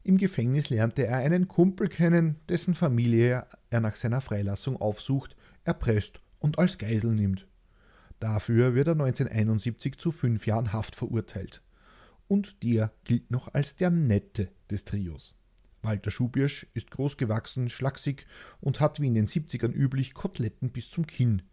Im 0.04 0.18
Gefängnis 0.18 0.72
lernte 0.72 1.06
er 1.06 1.18
einen 1.18 1.48
Kumpel 1.48 1.88
kennen, 1.88 2.38
dessen 2.50 2.74
Familie 2.74 3.46
er 3.70 3.80
nach 3.80 3.96
seiner 3.96 4.22
Freilassung 4.22 4.82
aufsucht, 4.82 5.37
erpresst 5.68 6.22
und 6.40 6.60
als 6.60 6.78
Geisel 6.78 7.14
nimmt. 7.14 7.48
Dafür 8.20 8.74
wird 8.74 8.88
er 8.88 8.94
1971 8.94 9.98
zu 9.98 10.12
fünf 10.12 10.48
Jahren 10.48 10.74
Haft 10.74 10.96
verurteilt. 10.96 11.62
Und 12.28 12.64
der 12.64 12.92
gilt 13.04 13.32
noch 13.32 13.54
als 13.54 13.76
der 13.76 13.92
Nette 13.92 14.50
des 14.72 14.86
Trios. 14.86 15.36
Walter 15.84 16.12
Schubirsch 16.12 16.68
ist 16.74 16.92
großgewachsen, 16.92 17.70
schlaksig 17.70 18.26
und 18.60 18.80
hat 18.80 19.00
wie 19.00 19.08
in 19.08 19.14
den 19.14 19.28
70ern 19.28 19.72
üblich 19.72 20.14
Koteletten 20.14 20.72
bis 20.72 20.90
zum 20.90 21.06
Kinn. 21.06 21.44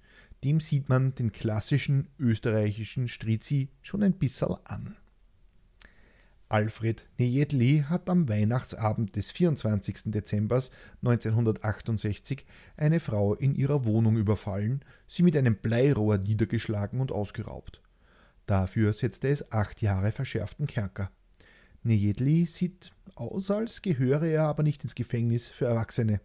Dem 0.43 0.61
sieht 0.61 0.89
man 0.89 1.15
den 1.15 1.33
klassischen 1.33 2.09
österreichischen 2.19 3.09
Strizi 3.09 3.69
schon 3.83 4.03
ein 4.03 4.15
bisschen 4.15 4.57
an. 4.65 4.97
Alfred 6.49 7.07
Nejedli 7.19 7.85
hat 7.89 8.09
am 8.11 8.29
Weihnachtsabend 8.29 9.17
des 9.17 9.33
24. 9.33 10.13
Dezember 10.13 10.63
1968 11.03 12.45
eine 12.77 13.01
Frau 13.01 13.35
in 13.35 13.55
ihrer 13.55 13.85
Wohnung 13.85 14.17
überfallen, 14.17 14.85
sie 15.09 15.23
mit 15.23 15.37
einem 15.37 15.57
Bleirohr 15.57 16.19
niedergeschlagen 16.19 17.01
und 17.01 17.13
ausgeraubt. 17.13 17.81
Dafür 18.47 18.93
setzte 18.93 19.29
es 19.29 19.53
acht 19.53 19.81
Jahre 19.81 20.13
verschärften 20.13 20.67
Kerker. 20.67 21.11
Nejedli 21.83 22.45
sieht 22.45 22.93
aus, 23.15 23.51
als 23.51 23.83
gehöre 23.83 24.27
er 24.27 24.45
aber 24.45 24.63
nicht 24.63 24.85
ins 24.85 24.95
Gefängnis 24.95 25.49
für 25.49 25.67
Erwachsene. 25.67 26.21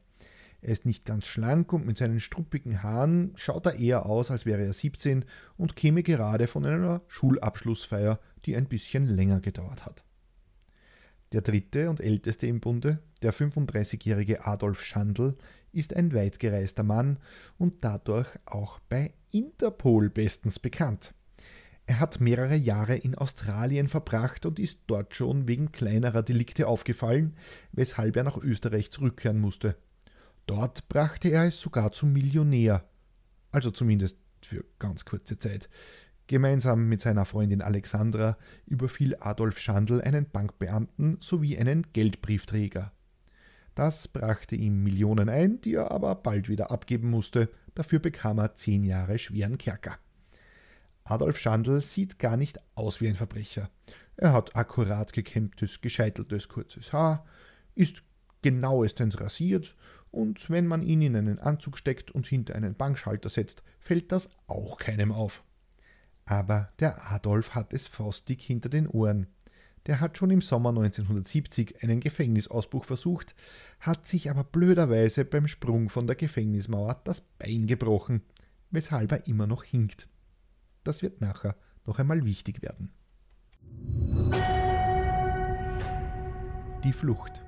Er 0.61 0.73
ist 0.73 0.85
nicht 0.85 1.05
ganz 1.05 1.27
schlank 1.27 1.71
und 1.71 1.85
mit 1.85 1.97
seinen 1.97 2.19
struppigen 2.19 2.83
Haaren 2.83 3.31
schaut 3.35 3.65
er 3.65 3.75
eher 3.75 4.05
aus, 4.05 4.29
als 4.29 4.45
wäre 4.45 4.65
er 4.65 4.73
17 4.73 5.23
und 5.57 5.77
käme 5.77 6.03
gerade 6.03 6.47
von 6.47 6.65
einer 6.65 7.01
Schulabschlussfeier, 7.07 8.19
die 8.45 8.57
ein 8.57 8.67
bisschen 8.67 9.05
länger 9.05 9.39
gedauert 9.39 9.85
hat. 9.85 10.03
Der 11.31 11.41
dritte 11.41 11.89
und 11.89 11.99
älteste 11.99 12.47
im 12.47 12.59
Bunde, 12.59 12.99
der 13.21 13.33
35-jährige 13.33 14.45
Adolf 14.45 14.81
Schandl, 14.81 15.35
ist 15.71 15.95
ein 15.95 16.13
weitgereister 16.13 16.83
Mann 16.83 17.19
und 17.57 17.83
dadurch 17.83 18.27
auch 18.45 18.79
bei 18.89 19.13
Interpol 19.31 20.09
bestens 20.09 20.57
bekannt. 20.57 21.13
Er 21.85 21.99
hat 21.99 22.19
mehrere 22.19 22.55
Jahre 22.55 22.95
in 22.95 23.15
Australien 23.15 23.87
verbracht 23.87 24.45
und 24.45 24.59
ist 24.59 24.81
dort 24.87 25.15
schon 25.15 25.47
wegen 25.47 25.71
kleinerer 25.71 26.23
Delikte 26.23 26.67
aufgefallen, 26.67 27.35
weshalb 27.71 28.15
er 28.15 28.23
nach 28.23 28.37
Österreich 28.37 28.91
zurückkehren 28.91 29.39
musste. 29.39 29.75
Dort 30.45 30.87
brachte 30.89 31.29
er 31.29 31.45
es 31.45 31.59
sogar 31.59 31.91
zum 31.91 32.13
Millionär, 32.13 32.83
also 33.51 33.71
zumindest 33.71 34.17
für 34.43 34.65
ganz 34.79 35.05
kurze 35.05 35.37
Zeit. 35.37 35.69
Gemeinsam 36.29 36.87
mit 36.87 37.01
seiner 37.01 37.25
Freundin 37.25 37.63
Alexandra 37.63 38.37
überfiel 38.67 39.17
Adolf 39.19 39.57
Schandl 39.57 39.99
einen 39.99 40.29
Bankbeamten 40.29 41.17
sowie 41.21 41.57
einen 41.57 41.87
Geldbriefträger. 41.91 42.91
Das 43.73 44.07
brachte 44.07 44.55
ihm 44.55 44.83
Millionen 44.83 45.27
ein, 45.27 45.59
die 45.61 45.73
er 45.73 45.89
aber 45.89 46.13
bald 46.13 46.47
wieder 46.47 46.69
abgeben 46.69 47.09
musste. 47.09 47.49
Dafür 47.73 47.97
bekam 47.97 48.37
er 48.37 48.53
zehn 48.53 48.83
Jahre 48.83 49.17
schweren 49.17 49.57
Kerker. 49.57 49.97
Adolf 51.03 51.39
Schandl 51.39 51.81
sieht 51.81 52.19
gar 52.19 52.37
nicht 52.37 52.59
aus 52.75 53.01
wie 53.01 53.07
ein 53.07 53.15
Verbrecher. 53.15 53.71
Er 54.15 54.31
hat 54.31 54.55
akkurat 54.55 55.11
gekämmtes, 55.13 55.81
gescheiteltes, 55.81 56.47
kurzes 56.47 56.93
Haar, 56.93 57.25
ist 57.73 58.03
genauestens 58.43 59.19
rasiert 59.19 59.75
und 60.11 60.47
wenn 60.51 60.67
man 60.67 60.83
ihn 60.83 61.01
in 61.01 61.15
einen 61.15 61.39
Anzug 61.39 61.79
steckt 61.79 62.11
und 62.11 62.27
hinter 62.27 62.53
einen 62.53 62.75
Bankschalter 62.75 63.29
setzt, 63.29 63.63
fällt 63.79 64.11
das 64.11 64.29
auch 64.45 64.77
keinem 64.77 65.11
auf. 65.11 65.43
Aber 66.29 66.69
der 66.79 67.11
Adolf 67.11 67.55
hat 67.55 67.73
es 67.73 67.87
faustig 67.87 68.43
hinter 68.43 68.69
den 68.69 68.87
Ohren. 68.87 69.25
Der 69.87 69.99
hat 69.99 70.15
schon 70.15 70.29
im 70.29 70.41
Sommer 70.41 70.69
1970 70.69 71.81
einen 71.81 72.01
Gefängnisausbruch 72.01 72.85
versucht, 72.85 73.33
hat 73.79 74.05
sich 74.05 74.29
aber 74.29 74.43
blöderweise 74.43 75.25
beim 75.25 75.47
Sprung 75.47 75.89
von 75.89 76.05
der 76.05 76.15
Gefängnismauer 76.15 77.01
das 77.03 77.21
Bein 77.21 77.65
gebrochen, 77.65 78.21
weshalb 78.69 79.11
er 79.11 79.25
immer 79.25 79.47
noch 79.47 79.63
hinkt. 79.63 80.07
Das 80.83 81.01
wird 81.01 81.19
nachher 81.19 81.55
noch 81.87 81.97
einmal 81.97 82.23
wichtig 82.23 82.61
werden. 82.61 82.91
Die 86.83 86.93
Flucht. 86.93 87.38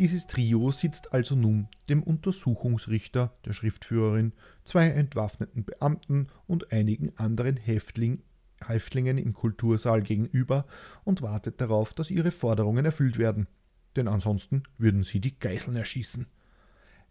Dieses 0.00 0.26
Trio 0.26 0.70
sitzt 0.70 1.12
also 1.12 1.36
nun 1.36 1.68
dem 1.90 2.02
Untersuchungsrichter, 2.02 3.36
der 3.44 3.52
Schriftführerin, 3.52 4.32
zwei 4.64 4.86
entwaffneten 4.86 5.66
Beamten 5.66 6.28
und 6.46 6.72
einigen 6.72 7.14
anderen 7.18 7.58
Häftling, 7.58 8.22
Häftlingen 8.66 9.18
im 9.18 9.34
Kultursaal 9.34 10.00
gegenüber 10.00 10.64
und 11.04 11.20
wartet 11.20 11.60
darauf, 11.60 11.92
dass 11.92 12.10
ihre 12.10 12.30
Forderungen 12.30 12.86
erfüllt 12.86 13.18
werden. 13.18 13.46
Denn 13.94 14.08
ansonsten 14.08 14.62
würden 14.78 15.02
sie 15.02 15.20
die 15.20 15.38
Geiseln 15.38 15.76
erschießen. 15.76 16.26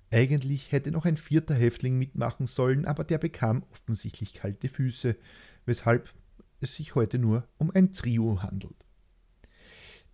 Eigentlich 0.10 0.72
hätte 0.72 0.90
noch 0.90 1.06
ein 1.06 1.18
vierter 1.18 1.54
Häftling 1.54 1.96
mitmachen 1.96 2.48
sollen, 2.48 2.86
aber 2.86 3.04
der 3.04 3.20
bekam 3.20 3.62
offensichtlich 3.72 4.34
kalte 4.34 4.68
Füße, 4.68 5.16
weshalb 5.68 6.12
es 6.60 6.76
sich 6.76 6.96
heute 6.96 7.20
nur 7.20 7.48
um 7.60 7.70
ein 7.70 7.94
Trio 7.94 8.42
handelt. 8.42 8.89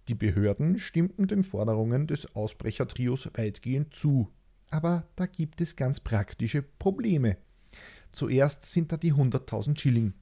Die 0.07 0.15
Behörden 0.15 0.77
stimmten 0.77 1.27
den 1.27 1.43
Forderungen 1.43 2.07
des 2.07 2.35
Ausbrechertrios 2.35 3.29
weitgehend 3.33 3.93
zu. 3.93 4.31
Aber 4.69 5.07
da 5.15 5.25
gibt 5.25 5.61
es 5.61 5.75
ganz 5.75 5.99
praktische 5.99 6.61
Probleme. 6.61 7.37
Zuerst 8.11 8.63
sind 8.63 8.91
da 8.91 8.97
die 8.97 9.13
100.000 9.13 9.79
Schilling. 9.79 10.13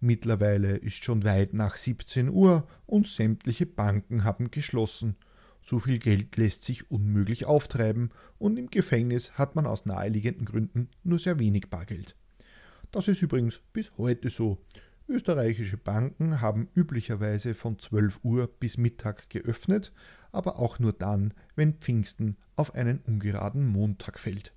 Mittlerweile 0.00 0.76
ist 0.76 1.02
schon 1.02 1.24
weit 1.24 1.54
nach 1.54 1.76
17 1.76 2.28
Uhr 2.28 2.68
und 2.84 3.08
sämtliche 3.08 3.66
Banken 3.66 4.24
haben 4.24 4.50
geschlossen. 4.50 5.16
So 5.62 5.78
viel 5.78 5.98
Geld 5.98 6.36
lässt 6.36 6.62
sich 6.62 6.90
unmöglich 6.90 7.46
auftreiben 7.46 8.10
und 8.38 8.58
im 8.58 8.68
Gefängnis 8.70 9.32
hat 9.32 9.56
man 9.56 9.66
aus 9.66 9.86
naheliegenden 9.86 10.44
Gründen 10.44 10.90
nur 11.02 11.18
sehr 11.18 11.38
wenig 11.38 11.70
Bargeld. 11.70 12.14
Das 12.92 13.08
ist 13.08 13.22
übrigens 13.22 13.60
bis 13.72 13.90
heute 13.98 14.30
so. 14.30 14.58
Österreichische 15.08 15.76
Banken 15.76 16.40
haben 16.40 16.68
üblicherweise 16.74 17.54
von 17.54 17.78
12 17.78 18.20
Uhr 18.24 18.48
bis 18.48 18.76
Mittag 18.76 19.30
geöffnet, 19.30 19.92
aber 20.32 20.58
auch 20.58 20.80
nur 20.80 20.92
dann, 20.92 21.32
wenn 21.54 21.74
Pfingsten 21.74 22.36
auf 22.56 22.74
einen 22.74 22.98
ungeraden 22.98 23.66
Montag 23.66 24.18
fällt. 24.18 24.52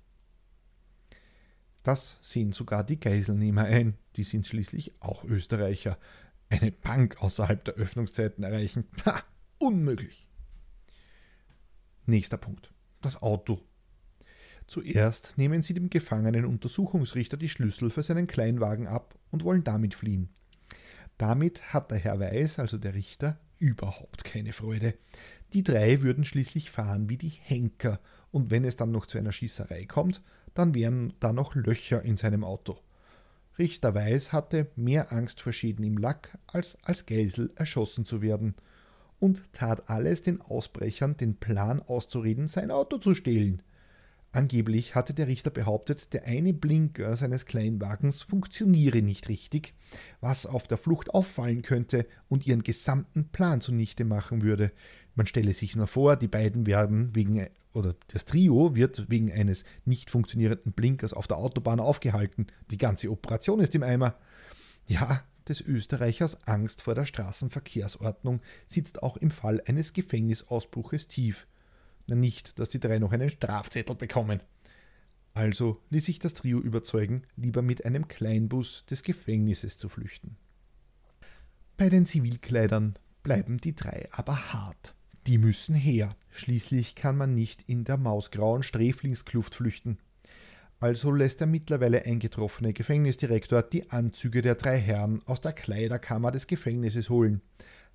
Das 1.84 2.18
sehen 2.20 2.52
sogar 2.52 2.84
die 2.84 2.98
Geiselnehmer 2.98 3.64
ein, 3.64 3.96
die 4.16 4.24
sind 4.24 4.46
schließlich 4.46 5.00
auch 5.00 5.24
Österreicher. 5.24 5.98
Eine 6.48 6.72
Bank 6.72 7.22
außerhalb 7.22 7.64
der 7.64 7.74
Öffnungszeiten 7.74 8.42
erreichen, 8.42 8.88
ha, 9.06 9.22
unmöglich. 9.58 10.26
Nächster 12.06 12.38
Punkt. 12.38 12.72
Das 13.02 13.22
Auto. 13.22 13.60
Zuerst 14.66 15.38
nehmen 15.38 15.62
sie 15.62 15.74
dem 15.74 15.90
gefangenen 15.90 16.44
Untersuchungsrichter 16.44 17.36
die 17.36 17.48
Schlüssel 17.48 17.90
für 17.90 18.02
seinen 18.02 18.26
Kleinwagen 18.26 18.88
ab 18.88 19.16
und 19.30 19.44
wollen 19.44 19.64
damit 19.64 19.94
fliehen. 19.94 20.28
Damit 21.20 21.74
hat 21.74 21.90
der 21.90 21.98
Herr 21.98 22.18
Weiß, 22.18 22.58
also 22.58 22.78
der 22.78 22.94
Richter, 22.94 23.38
überhaupt 23.58 24.24
keine 24.24 24.54
Freude. 24.54 24.94
Die 25.52 25.62
drei 25.62 26.00
würden 26.00 26.24
schließlich 26.24 26.70
fahren 26.70 27.10
wie 27.10 27.18
die 27.18 27.28
Henker, 27.28 28.00
und 28.30 28.50
wenn 28.50 28.64
es 28.64 28.76
dann 28.76 28.90
noch 28.90 29.04
zu 29.04 29.18
einer 29.18 29.30
Schießerei 29.30 29.84
kommt, 29.84 30.22
dann 30.54 30.74
wären 30.74 31.12
da 31.20 31.34
noch 31.34 31.54
Löcher 31.54 32.00
in 32.00 32.16
seinem 32.16 32.42
Auto. 32.42 32.78
Richter 33.58 33.94
Weiß 33.94 34.32
hatte 34.32 34.68
mehr 34.76 35.12
Angst 35.12 35.42
vor 35.42 35.52
Schäden 35.52 35.84
im 35.84 35.98
Lack, 35.98 36.38
als 36.46 36.78
als 36.84 37.04
Geisel 37.04 37.52
erschossen 37.54 38.06
zu 38.06 38.22
werden, 38.22 38.54
und 39.18 39.52
tat 39.52 39.90
alles, 39.90 40.22
den 40.22 40.40
Ausbrechern 40.40 41.18
den 41.18 41.36
Plan 41.36 41.82
auszureden, 41.82 42.48
sein 42.48 42.70
Auto 42.70 42.96
zu 42.96 43.12
stehlen. 43.12 43.60
Angeblich 44.32 44.94
hatte 44.94 45.12
der 45.12 45.26
Richter 45.26 45.50
behauptet, 45.50 46.12
der 46.12 46.24
eine 46.24 46.52
Blinker 46.52 47.16
seines 47.16 47.46
Kleinwagens 47.46 48.22
funktioniere 48.22 49.02
nicht 49.02 49.28
richtig, 49.28 49.74
was 50.20 50.46
auf 50.46 50.68
der 50.68 50.78
Flucht 50.78 51.10
auffallen 51.10 51.62
könnte 51.62 52.06
und 52.28 52.46
ihren 52.46 52.62
gesamten 52.62 53.28
Plan 53.30 53.60
zunichte 53.60 54.04
machen 54.04 54.42
würde. 54.42 54.70
Man 55.16 55.26
stelle 55.26 55.52
sich 55.52 55.74
nur 55.74 55.88
vor, 55.88 56.14
die 56.14 56.28
beiden 56.28 56.64
werden 56.66 57.14
wegen, 57.16 57.48
oder 57.72 57.96
das 58.08 58.24
Trio 58.24 58.76
wird 58.76 59.10
wegen 59.10 59.32
eines 59.32 59.64
nicht 59.84 60.10
funktionierenden 60.10 60.72
Blinkers 60.72 61.12
auf 61.12 61.26
der 61.26 61.38
Autobahn 61.38 61.80
aufgehalten. 61.80 62.46
Die 62.70 62.78
ganze 62.78 63.10
Operation 63.10 63.58
ist 63.58 63.74
im 63.74 63.82
Eimer. 63.82 64.14
Ja, 64.86 65.24
des 65.48 65.60
Österreichers 65.60 66.46
Angst 66.46 66.82
vor 66.82 66.94
der 66.94 67.06
Straßenverkehrsordnung 67.06 68.40
sitzt 68.66 69.02
auch 69.02 69.16
im 69.16 69.32
Fall 69.32 69.60
eines 69.66 69.92
Gefängnisausbruches 69.92 71.08
tief. 71.08 71.48
Na 72.06 72.14
nicht, 72.14 72.58
dass 72.58 72.68
die 72.68 72.80
drei 72.80 72.98
noch 72.98 73.12
einen 73.12 73.30
Strafzettel 73.30 73.96
bekommen. 73.96 74.40
Also 75.32 75.80
ließ 75.90 76.04
sich 76.04 76.18
das 76.18 76.34
Trio 76.34 76.58
überzeugen, 76.58 77.22
lieber 77.36 77.62
mit 77.62 77.84
einem 77.84 78.08
Kleinbus 78.08 78.84
des 78.86 79.02
Gefängnisses 79.02 79.78
zu 79.78 79.88
flüchten. 79.88 80.36
Bei 81.76 81.88
den 81.88 82.04
Zivilkleidern 82.04 82.94
bleiben 83.22 83.58
die 83.58 83.74
drei 83.74 84.08
aber 84.10 84.52
hart. 84.52 84.94
Die 85.26 85.38
müssen 85.38 85.74
her. 85.74 86.16
Schließlich 86.30 86.94
kann 86.94 87.16
man 87.16 87.34
nicht 87.34 87.62
in 87.68 87.84
der 87.84 87.96
mausgrauen 87.96 88.62
Sträflingskluft 88.62 89.54
flüchten. 89.54 89.98
Also 90.80 91.12
lässt 91.12 91.40
der 91.40 91.46
mittlerweile 91.46 92.06
eingetroffene 92.06 92.72
Gefängnisdirektor 92.72 93.62
die 93.62 93.90
Anzüge 93.90 94.40
der 94.40 94.54
drei 94.54 94.78
Herren 94.78 95.22
aus 95.26 95.42
der 95.42 95.52
Kleiderkammer 95.52 96.32
des 96.32 96.46
Gefängnisses 96.46 97.10
holen. 97.10 97.42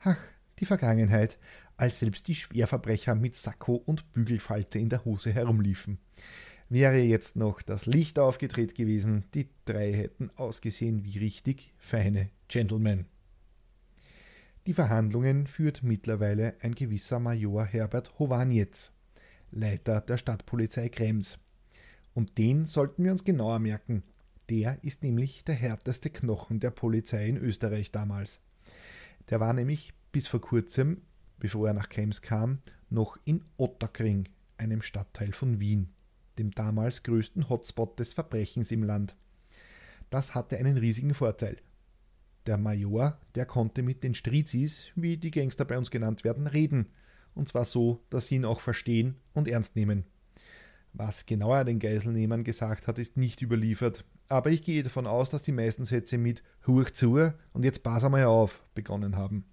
Ach, 0.03 0.17
die 0.59 0.65
Vergangenheit, 0.65 1.37
als 1.77 1.99
selbst 1.99 2.27
die 2.27 2.35
Schwerverbrecher 2.35 3.15
mit 3.15 3.35
Sakko 3.35 3.75
und 3.75 4.11
Bügelfalte 4.13 4.79
in 4.79 4.89
der 4.89 5.05
Hose 5.05 5.33
herumliefen. 5.33 5.99
Wäre 6.69 6.99
jetzt 6.99 7.35
noch 7.35 7.61
das 7.61 7.85
Licht 7.85 8.17
aufgedreht 8.17 8.73
gewesen, 8.73 9.25
die 9.33 9.49
drei 9.65 9.93
hätten 9.93 10.31
ausgesehen 10.35 11.03
wie 11.03 11.19
richtig 11.19 11.73
feine 11.77 12.29
Gentlemen. 12.47 13.05
Die 14.65 14.73
Verhandlungen 14.73 15.45
führt 15.45 15.83
mittlerweile 15.83 16.55
ein 16.61 16.73
gewisser 16.73 17.19
Major 17.19 17.65
Herbert 17.65 18.17
Hovanetz, 18.17 18.91
Leiter 19.51 20.01
der 20.01 20.17
Stadtpolizei 20.17 20.89
Krems. 20.89 21.37
Und 22.15 22.39
den 22.39 22.65
sollten 22.65 23.03
wir 23.03 23.11
uns 23.11 23.23
genauer 23.23 23.59
merken. 23.59 24.01
Der 24.49 24.79
ist 24.83 25.03
nämlich 25.03 25.43
der 25.43 25.55
härteste 25.55 26.09
Knochen 26.09 26.59
der 26.59 26.71
Polizei 26.71 27.27
in 27.27 27.37
Österreich 27.37 27.91
damals. 27.91 28.39
Der 29.29 29.39
war 29.39 29.53
nämlich 29.53 29.93
bis 30.15 30.29
vor 30.29 30.39
kurzem, 30.39 31.01
bevor 31.39 31.67
er 31.67 31.73
nach 31.73 31.89
Krems 31.89 32.21
kam, 32.21 32.59
noch 32.89 33.19
in 33.25 33.43
Otterkring, 33.57 34.29
einem 34.55 34.81
Stadtteil 34.81 35.33
von 35.33 35.59
Wien, 35.59 35.89
dem 36.39 36.51
damals 36.51 37.03
größten 37.03 37.49
Hotspot 37.49 37.99
des 37.99 38.13
Verbrechens 38.13 38.71
im 38.71 38.83
Land. 38.83 39.17
Das 40.09 40.33
hatte 40.33 40.57
einen 40.57 40.77
riesigen 40.77 41.13
Vorteil. 41.13 41.57
Der 42.45 42.57
Major, 42.57 43.19
der 43.35 43.45
konnte 43.45 43.83
mit 43.83 44.05
den 44.05 44.15
Strizis, 44.15 44.87
wie 44.95 45.17
die 45.17 45.31
Gangster 45.31 45.65
bei 45.65 45.77
uns 45.77 45.91
genannt 45.91 46.23
werden, 46.23 46.47
reden, 46.47 46.87
und 47.33 47.49
zwar 47.49 47.65
so, 47.65 48.01
dass 48.09 48.27
sie 48.27 48.35
ihn 48.35 48.45
auch 48.45 48.61
verstehen 48.61 49.17
und 49.33 49.49
ernst 49.49 49.75
nehmen. 49.75 50.05
Was 50.93 51.25
genau 51.25 51.51
er 51.51 51.65
den 51.65 51.79
Geiselnehmern 51.79 52.45
gesagt 52.45 52.87
hat, 52.87 52.99
ist 52.99 53.17
nicht 53.17 53.41
überliefert, 53.41 54.05
aber 54.29 54.49
ich 54.49 54.61
gehe 54.61 54.81
davon 54.81 55.07
aus, 55.07 55.29
dass 55.29 55.43
die 55.43 55.51
meisten 55.51 55.83
Sätze 55.83 56.17
mit 56.17 56.41
Huch 56.67 56.89
zu 56.91 57.19
und 57.51 57.65
jetzt 57.65 57.83
pass 57.83 58.05
einmal 58.05 58.23
auf 58.23 58.63
begonnen 58.75 59.17
haben. 59.17 59.43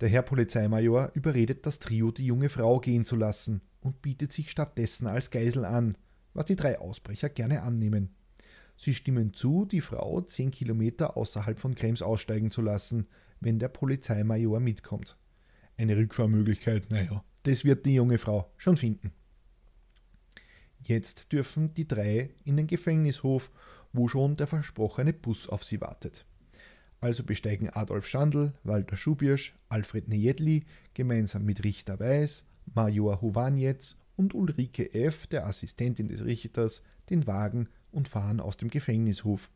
Der 0.00 0.10
Herr 0.10 0.22
Polizeimajor 0.22 1.12
überredet 1.14 1.64
das 1.64 1.78
Trio, 1.78 2.10
die 2.10 2.26
junge 2.26 2.50
Frau 2.50 2.80
gehen 2.80 3.06
zu 3.06 3.16
lassen 3.16 3.62
und 3.80 4.02
bietet 4.02 4.30
sich 4.30 4.50
stattdessen 4.50 5.06
als 5.06 5.30
Geisel 5.30 5.64
an, 5.64 5.96
was 6.34 6.44
die 6.44 6.56
drei 6.56 6.78
Ausbrecher 6.78 7.30
gerne 7.30 7.62
annehmen. 7.62 8.14
Sie 8.76 8.92
stimmen 8.92 9.32
zu, 9.32 9.64
die 9.64 9.80
Frau 9.80 10.20
zehn 10.20 10.50
Kilometer 10.50 11.16
außerhalb 11.16 11.58
von 11.58 11.74
Krems 11.74 12.02
aussteigen 12.02 12.50
zu 12.50 12.60
lassen, 12.60 13.06
wenn 13.40 13.58
der 13.58 13.68
Polizeimajor 13.68 14.60
mitkommt. 14.60 15.16
Eine 15.78 15.96
Rückfahrmöglichkeit, 15.96 16.90
naja, 16.90 17.24
das 17.44 17.64
wird 17.64 17.86
die 17.86 17.94
junge 17.94 18.18
Frau 18.18 18.52
schon 18.58 18.76
finden. 18.76 19.12
Jetzt 20.82 21.32
dürfen 21.32 21.72
die 21.72 21.88
drei 21.88 22.34
in 22.44 22.58
den 22.58 22.66
Gefängnishof, 22.66 23.50
wo 23.94 24.08
schon 24.08 24.36
der 24.36 24.46
versprochene 24.46 25.14
Bus 25.14 25.48
auf 25.48 25.64
sie 25.64 25.80
wartet. 25.80 26.26
Also 27.06 27.22
besteigen 27.22 27.70
Adolf 27.70 28.08
Schandl, 28.08 28.52
Walter 28.64 28.96
Schubirsch, 28.96 29.54
Alfred 29.68 30.08
Nejedli 30.08 30.64
gemeinsam 30.92 31.44
mit 31.44 31.62
Richter 31.62 32.00
Weiß, 32.00 32.44
Major 32.74 33.22
Hovanetz 33.22 33.94
und 34.16 34.34
Ulrike 34.34 34.92
F., 34.92 35.28
der 35.28 35.46
Assistentin 35.46 36.08
des 36.08 36.24
Richters, 36.24 36.82
den 37.08 37.28
Wagen 37.28 37.68
und 37.92 38.08
fahren 38.08 38.40
aus 38.40 38.56
dem 38.56 38.70
Gefängnishof. 38.70 39.52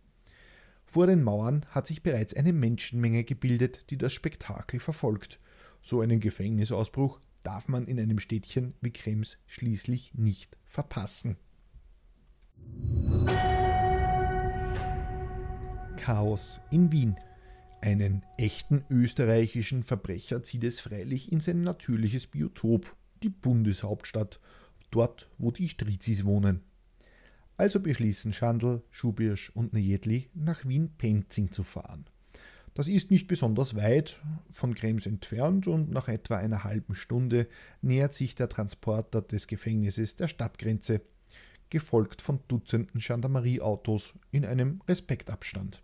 Vor 0.87 1.09
den 1.09 1.25
Mauern 1.25 1.67
hat 1.71 1.89
sich 1.89 2.05
bereits 2.05 2.35
eine 2.35 2.53
Menschenmenge 2.53 3.25
gebildet, 3.25 3.91
die 3.91 3.99
das 3.99 4.13
Spektakel 4.13 4.79
verfolgt. 4.79 5.41
So 5.83 6.03
einen 6.03 6.21
Gefängnisausbruch 6.21 7.19
darf 7.43 7.67
man 7.67 7.89
in 7.89 7.99
einem 7.99 8.21
Städtchen 8.21 8.75
wie 8.81 8.93
Krems 8.93 9.39
schließlich 9.49 10.15
nicht 10.15 10.57
verpassen. 10.63 11.37
Chaos 15.97 16.61
in 16.71 16.93
Wien. 16.93 17.17
Einen 17.83 18.25
echten 18.37 18.85
österreichischen 18.91 19.85
Verbrecher 19.85 20.43
zieht 20.43 20.65
es 20.65 20.81
freilich 20.81 21.33
in 21.33 21.41
sein 21.41 21.63
natürliches 21.63 22.27
Biotop, 22.27 22.95
die 23.23 23.31
Bundeshauptstadt, 23.31 24.39
dort, 24.91 25.31
wo 25.39 25.51
die 25.51 25.69
Strizis 25.69 26.25
wohnen. 26.27 26.61
Also 27.57 27.81
beschließen 27.81 28.33
Schandl, 28.33 28.83
Schubirsch 28.91 29.51
und 29.51 29.73
Nejedli, 29.73 30.29
nach 30.35 30.67
Wien-Penzing 30.67 31.53
zu 31.53 31.63
fahren. 31.63 32.05
Das 32.75 32.87
ist 32.87 33.11
nicht 33.11 33.27
besonders 33.27 33.75
weit 33.75 34.21
von 34.51 34.75
Krems 34.75 35.07
entfernt 35.07 35.67
und 35.67 35.91
nach 35.91 36.09
etwa 36.09 36.37
einer 36.37 36.65
halben 36.65 36.95
Stunde 36.95 37.49
nähert 37.83 38.15
sich 38.15 38.35
der 38.35 38.49
Transporter 38.49 39.23
des 39.23 39.47
Gefängnisses 39.47 40.17
der 40.17 40.29
Stadtgrenze, 40.29 41.01
gefolgt 41.71 42.21
von 42.21 42.41
Dutzenden 42.49 43.01
Gendarmerieautos 43.01 44.15
in 44.31 44.45
einem 44.45 44.83
Respektabstand. 44.87 45.83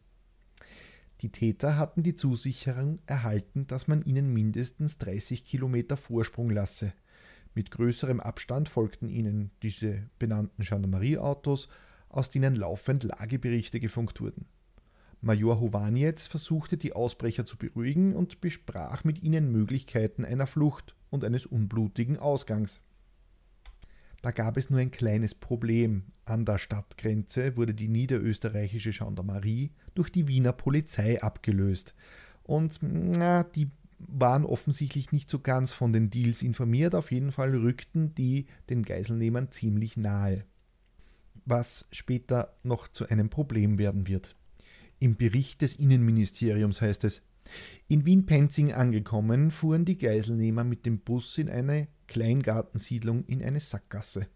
Die 1.23 1.31
Täter 1.31 1.79
hatten 1.79 2.03
die 2.03 2.15
Zusicherung 2.15 2.99
erhalten, 3.07 3.67
dass 3.67 3.89
man 3.89 4.03
ihnen 4.03 4.33
mindestens 4.33 4.99
30 4.99 5.45
Kilometer 5.45 5.97
Vorsprung 5.97 6.51
lasse. 6.51 6.93
Mit 7.55 7.71
größerem 7.71 8.21
Abstand 8.21 8.69
folgten 8.69 9.09
ihnen 9.09 9.51
diese 9.63 10.11
benannten 10.19 10.63
Gendarmerieautos, 10.63 11.69
aus 12.11 12.31
denen 12.31 12.55
laufend 12.55 13.03
Lageberichte 13.05 13.81
gefunkt 13.81 14.21
wurden. 14.21 14.47
Major 15.23 15.59
Hovanetz 15.59 16.27
versuchte 16.27 16.77
die 16.77 16.93
Ausbrecher 16.93 17.47
zu 17.47 17.57
beruhigen 17.57 18.15
und 18.15 18.43
besprach 18.43 19.05
mit 19.05 19.23
ihnen 19.23 19.51
Möglichkeiten 19.51 20.25
einer 20.25 20.47
Flucht 20.47 20.95
und 21.09 21.25
eines 21.25 21.47
unblutigen 21.47 22.19
Ausgangs. 22.19 22.81
Da 24.23 24.31
gab 24.31 24.57
es 24.57 24.71
nur 24.71 24.81
ein 24.81 24.91
kleines 24.91 25.35
Problem. 25.35 26.05
An 26.25 26.45
der 26.45 26.59
Stadtgrenze 26.59 27.57
wurde 27.57 27.75
die 27.75 27.89
niederösterreichische 27.89 28.91
Gendarmerie 28.91 29.71
durch 29.95 30.11
die 30.11 30.27
Wiener 30.27 30.53
Polizei 30.53 31.23
abgelöst. 31.23 31.95
Und 32.43 32.79
na, 32.83 33.45
die 33.45 33.69
waren 33.99 34.45
offensichtlich 34.45 35.13
nicht 35.13 35.31
so 35.31 35.39
ganz 35.39 35.73
von 35.73 35.93
den 35.93 36.11
Deals 36.11 36.43
informiert. 36.43 36.95
Auf 36.95 37.11
jeden 37.13 37.33
Fall 37.33 37.55
rückten 37.55 38.15
die 38.15 38.47
den 38.69 38.83
Geiselnehmern 38.83 39.51
ziemlich 39.51 39.97
nahe. 39.97 40.45
Was 41.45 41.87
später 41.93 42.57
noch 42.63 42.89
zu 42.89 43.09
einem 43.09 43.31
Problem 43.31 43.79
werden 43.79 44.07
wird. 44.07 44.37
Im 44.99 45.17
Bericht 45.17 45.63
des 45.63 45.77
Innenministeriums 45.77 46.81
heißt 46.81 47.05
es, 47.05 47.23
in 47.89 48.05
Wien-Penzing 48.05 48.73
angekommen, 48.73 49.51
fuhren 49.51 49.85
die 49.85 49.99
Geiselnehmer 49.99 50.65
mit 50.65 50.87
dem 50.87 50.99
Bus 50.99 51.39
in 51.39 51.49
eine 51.49 51.89
Kleingartensiedlung 52.07 53.25
in 53.27 53.43
eine 53.43 53.61
Sackgasse. 53.61 54.27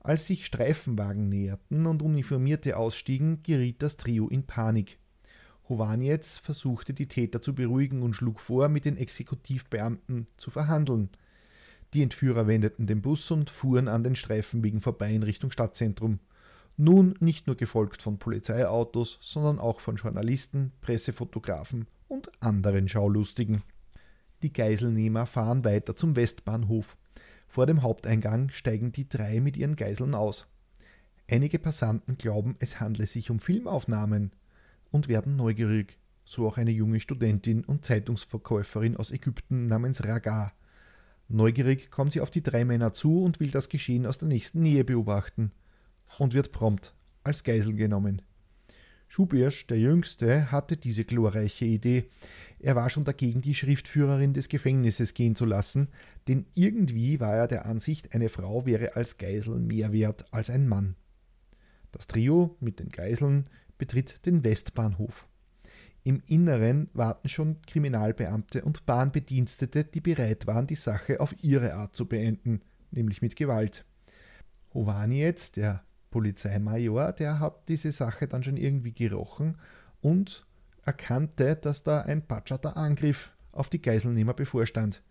Als 0.00 0.26
sich 0.26 0.46
Streifenwagen 0.46 1.28
näherten 1.28 1.86
und 1.86 2.02
Uniformierte 2.02 2.76
ausstiegen, 2.76 3.42
geriet 3.42 3.82
das 3.82 3.96
Trio 3.96 4.28
in 4.28 4.44
Panik. 4.44 4.98
Hovanetz 5.68 6.38
versuchte 6.38 6.94
die 6.94 7.08
Täter 7.08 7.42
zu 7.42 7.54
beruhigen 7.54 8.02
und 8.02 8.14
schlug 8.14 8.38
vor, 8.38 8.68
mit 8.68 8.84
den 8.84 8.96
Exekutivbeamten 8.96 10.26
zu 10.36 10.50
verhandeln. 10.50 11.10
Die 11.92 12.02
Entführer 12.02 12.46
wendeten 12.46 12.86
den 12.86 13.02
Bus 13.02 13.30
und 13.32 13.50
fuhren 13.50 13.88
an 13.88 14.04
den 14.04 14.14
Streifenwegen 14.14 14.80
vorbei 14.80 15.12
in 15.12 15.24
Richtung 15.24 15.50
Stadtzentrum. 15.50 16.20
Nun 16.76 17.14
nicht 17.18 17.46
nur 17.46 17.56
gefolgt 17.56 18.02
von 18.02 18.18
Polizeiautos, 18.18 19.18
sondern 19.22 19.58
auch 19.58 19.80
von 19.80 19.96
Journalisten, 19.96 20.72
Pressefotografen 20.82 21.86
und 22.08 22.30
anderen 22.42 22.88
Schaulustigen. 22.88 23.62
Die 24.42 24.52
Geiselnehmer 24.52 25.26
fahren 25.26 25.64
weiter 25.64 25.96
zum 25.96 26.16
Westbahnhof. 26.16 26.96
Vor 27.48 27.66
dem 27.66 27.82
Haupteingang 27.82 28.50
steigen 28.50 28.92
die 28.92 29.08
drei 29.08 29.40
mit 29.40 29.56
ihren 29.56 29.76
Geiseln 29.76 30.14
aus. 30.14 30.46
Einige 31.28 31.58
Passanten 31.58 32.18
glauben, 32.18 32.56
es 32.60 32.80
handle 32.80 33.06
sich 33.06 33.30
um 33.30 33.40
Filmaufnahmen 33.40 34.32
und 34.90 35.08
werden 35.08 35.36
neugierig, 35.36 35.98
so 36.24 36.46
auch 36.46 36.56
eine 36.56 36.70
junge 36.70 37.00
Studentin 37.00 37.64
und 37.64 37.84
Zeitungsverkäuferin 37.84 38.96
aus 38.96 39.10
Ägypten 39.10 39.66
namens 39.66 40.04
Raga. 40.04 40.52
Neugierig 41.28 41.90
kommt 41.90 42.12
sie 42.12 42.20
auf 42.20 42.30
die 42.30 42.42
drei 42.42 42.64
Männer 42.64 42.92
zu 42.92 43.22
und 43.22 43.40
will 43.40 43.50
das 43.50 43.68
Geschehen 43.68 44.06
aus 44.06 44.18
der 44.18 44.28
nächsten 44.28 44.62
Nähe 44.62 44.84
beobachten 44.84 45.50
und 46.18 46.34
wird 46.34 46.52
prompt 46.52 46.94
als 47.24 47.42
Geisel 47.42 47.74
genommen. 47.74 48.22
Schubirsch, 49.08 49.66
der 49.66 49.78
Jüngste, 49.78 50.50
hatte 50.50 50.76
diese 50.76 51.04
glorreiche 51.04 51.64
Idee. 51.64 52.10
Er 52.58 52.76
war 52.76 52.90
schon 52.90 53.04
dagegen, 53.04 53.40
die 53.40 53.54
Schriftführerin 53.54 54.32
des 54.32 54.48
Gefängnisses 54.48 55.14
gehen 55.14 55.36
zu 55.36 55.44
lassen, 55.44 55.88
denn 56.28 56.46
irgendwie 56.54 57.20
war 57.20 57.34
er 57.34 57.46
der 57.46 57.66
Ansicht, 57.66 58.14
eine 58.14 58.28
Frau 58.28 58.66
wäre 58.66 58.96
als 58.96 59.18
Geisel 59.18 59.58
mehr 59.58 59.92
wert 59.92 60.24
als 60.32 60.50
ein 60.50 60.66
Mann. 60.66 60.96
Das 61.92 62.06
Trio 62.06 62.56
mit 62.60 62.80
den 62.80 62.88
Geiseln 62.88 63.48
betritt 63.78 64.26
den 64.26 64.44
Westbahnhof. 64.44 65.28
Im 66.02 66.22
Inneren 66.26 66.88
warten 66.92 67.28
schon 67.28 67.60
Kriminalbeamte 67.62 68.64
und 68.64 68.86
Bahnbedienstete, 68.86 69.84
die 69.84 70.00
bereit 70.00 70.46
waren, 70.46 70.66
die 70.66 70.76
Sache 70.76 71.20
auf 71.20 71.34
ihre 71.42 71.74
Art 71.74 71.96
zu 71.96 72.06
beenden, 72.06 72.60
nämlich 72.90 73.22
mit 73.22 73.34
Gewalt. 73.34 73.84
Hovanietz, 74.72 75.52
der 75.52 75.82
Polizeimajor, 76.16 77.12
der 77.12 77.40
hat 77.40 77.68
diese 77.68 77.92
Sache 77.92 78.26
dann 78.26 78.42
schon 78.42 78.56
irgendwie 78.56 78.94
gerochen 78.94 79.58
und 80.00 80.46
erkannte, 80.82 81.56
dass 81.56 81.82
da 81.82 82.00
ein 82.00 82.26
patschater 82.26 82.74
Angriff 82.78 83.32
auf 83.52 83.68
die 83.68 83.82
Geiselnehmer 83.82 84.32
bevorstand. 84.32 85.02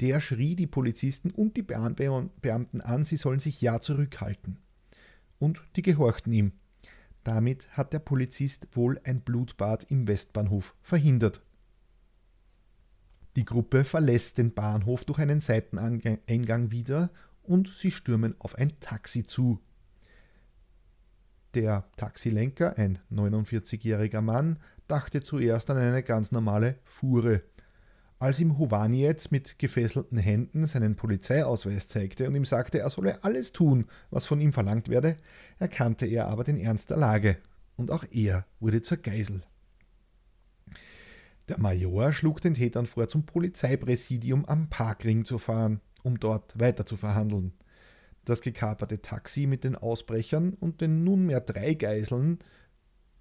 Der 0.00 0.20
schrie 0.20 0.56
die 0.56 0.66
Polizisten 0.66 1.30
und 1.30 1.56
die 1.56 1.62
Beamten 1.62 2.80
an, 2.80 3.04
sie 3.04 3.16
sollen 3.16 3.38
sich 3.38 3.60
ja 3.60 3.80
zurückhalten. 3.80 4.58
Und 5.38 5.62
die 5.76 5.82
gehorchten 5.82 6.32
ihm. 6.32 6.50
Damit 7.22 7.76
hat 7.76 7.92
der 7.92 8.00
Polizist 8.00 8.66
wohl 8.72 9.00
ein 9.04 9.20
Blutbad 9.20 9.88
im 9.92 10.08
Westbahnhof 10.08 10.74
verhindert. 10.82 11.40
Die 13.36 13.44
Gruppe 13.44 13.84
verlässt 13.84 14.38
den 14.38 14.54
Bahnhof 14.54 15.04
durch 15.04 15.20
einen 15.20 15.38
Seiteneingang 15.38 16.72
wieder 16.72 17.10
und 17.44 17.68
sie 17.68 17.92
stürmen 17.92 18.34
auf 18.40 18.56
ein 18.56 18.72
Taxi 18.80 19.22
zu. 19.22 19.60
Der 21.54 21.84
Taxilenker, 21.96 22.76
ein 22.76 22.98
49-jähriger 23.10 24.20
Mann, 24.20 24.58
dachte 24.86 25.20
zuerst 25.20 25.70
an 25.70 25.78
eine 25.78 26.02
ganz 26.02 26.30
normale 26.32 26.76
Fuhre. 26.84 27.42
Als 28.18 28.40
ihm 28.40 28.58
Hovanietz 28.58 29.30
mit 29.30 29.58
gefesselten 29.58 30.18
Händen 30.18 30.66
seinen 30.66 30.96
Polizeiausweis 30.96 31.86
zeigte 31.86 32.26
und 32.26 32.34
ihm 32.34 32.44
sagte, 32.44 32.80
er 32.80 32.90
solle 32.90 33.22
alles 33.22 33.52
tun, 33.52 33.86
was 34.10 34.26
von 34.26 34.40
ihm 34.40 34.52
verlangt 34.52 34.88
werde, 34.88 35.16
erkannte 35.58 36.06
er 36.06 36.26
aber 36.26 36.42
den 36.42 36.56
Ernst 36.56 36.90
der 36.90 36.96
Lage, 36.96 37.36
und 37.76 37.92
auch 37.92 38.04
er 38.10 38.44
wurde 38.58 38.82
zur 38.82 38.98
Geisel. 38.98 39.42
Der 41.48 41.58
Major 41.58 42.12
schlug 42.12 42.40
den 42.40 42.54
Tätern 42.54 42.86
vor, 42.86 43.08
zum 43.08 43.24
Polizeipräsidium 43.24 44.44
am 44.46 44.68
Parkring 44.68 45.24
zu 45.24 45.38
fahren, 45.38 45.80
um 46.02 46.18
dort 46.18 46.58
weiter 46.58 46.84
zu 46.84 46.96
verhandeln. 46.96 47.52
Das 48.24 48.42
gekaperte 48.42 49.00
Taxi 49.00 49.46
mit 49.46 49.64
den 49.64 49.74
Ausbrechern 49.74 50.54
und 50.54 50.80
den 50.80 51.04
nunmehr 51.04 51.40
drei 51.40 51.74
Geiseln, 51.74 52.38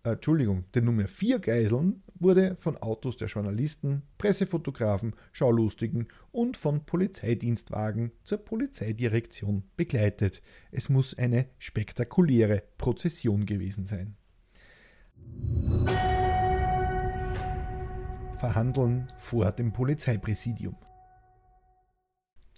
äh, 0.04 0.12
Entschuldigung, 0.12 0.66
den 0.76 0.86
nunmehr 0.86 1.08
vier 1.08 1.40
Geiseln 1.40 2.04
wurde 2.16 2.56
von 2.56 2.78
Autos 2.78 3.18
der 3.18 3.28
Journalisten, 3.28 4.04
Pressefotografen, 4.18 5.16
Schaulustigen 5.32 6.08
und 6.32 6.58
von 6.58 6.86
Polizeidienstwagen 6.86 8.12
zur 8.24 8.40
Polizeidirektion 8.40 9.64
begleitet. 9.78 10.42
Es 10.72 10.90
muss 10.90 11.18
eine 11.18 11.48
spektakuläre 11.58 12.64
Prozession 12.78 13.46
gewesen 13.46 13.86
sein. 13.86 14.18
verhandeln 18.38 19.08
vor 19.18 19.52
dem 19.52 19.74
Polizeipräsidium. 19.74 20.76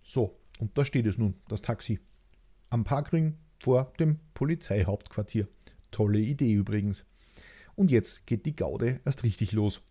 So, 0.04 0.40
und 0.60 0.78
da 0.78 0.86
steht 0.86 1.06
es 1.06 1.18
nun, 1.18 1.36
das 1.48 1.62
Taxi. 1.62 2.00
Am 2.72 2.84
Parkring 2.84 3.36
vor 3.64 3.94
dem 4.00 4.20
Polizeihauptquartier. 4.36 5.48
Tolle 5.90 6.20
Idee 6.20 6.54
übrigens. 6.54 7.04
Und 7.74 7.90
jetzt 7.90 8.28
geht 8.28 8.46
die 8.46 8.56
Gaude 8.56 9.00
erst 9.06 9.24
richtig 9.24 9.54
los. 9.54 9.82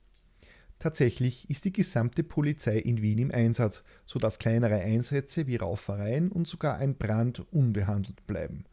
Tatsächlich 0.79 1.51
ist 1.51 1.65
die 1.65 1.73
gesamte 1.73 2.23
Polizei 2.23 2.79
in 2.79 3.03
Wien 3.03 3.19
im 3.19 3.31
Einsatz, 3.33 3.83
sodass 4.07 4.39
kleinere 4.39 4.77
Einsätze 4.77 5.49
wie 5.49 5.57
Raufereien 5.57 6.31
und 6.31 6.47
sogar 6.47 6.77
ein 6.77 6.97
Brand 6.97 7.41
unbehandelt 7.53 8.25
bleiben. 8.29 8.65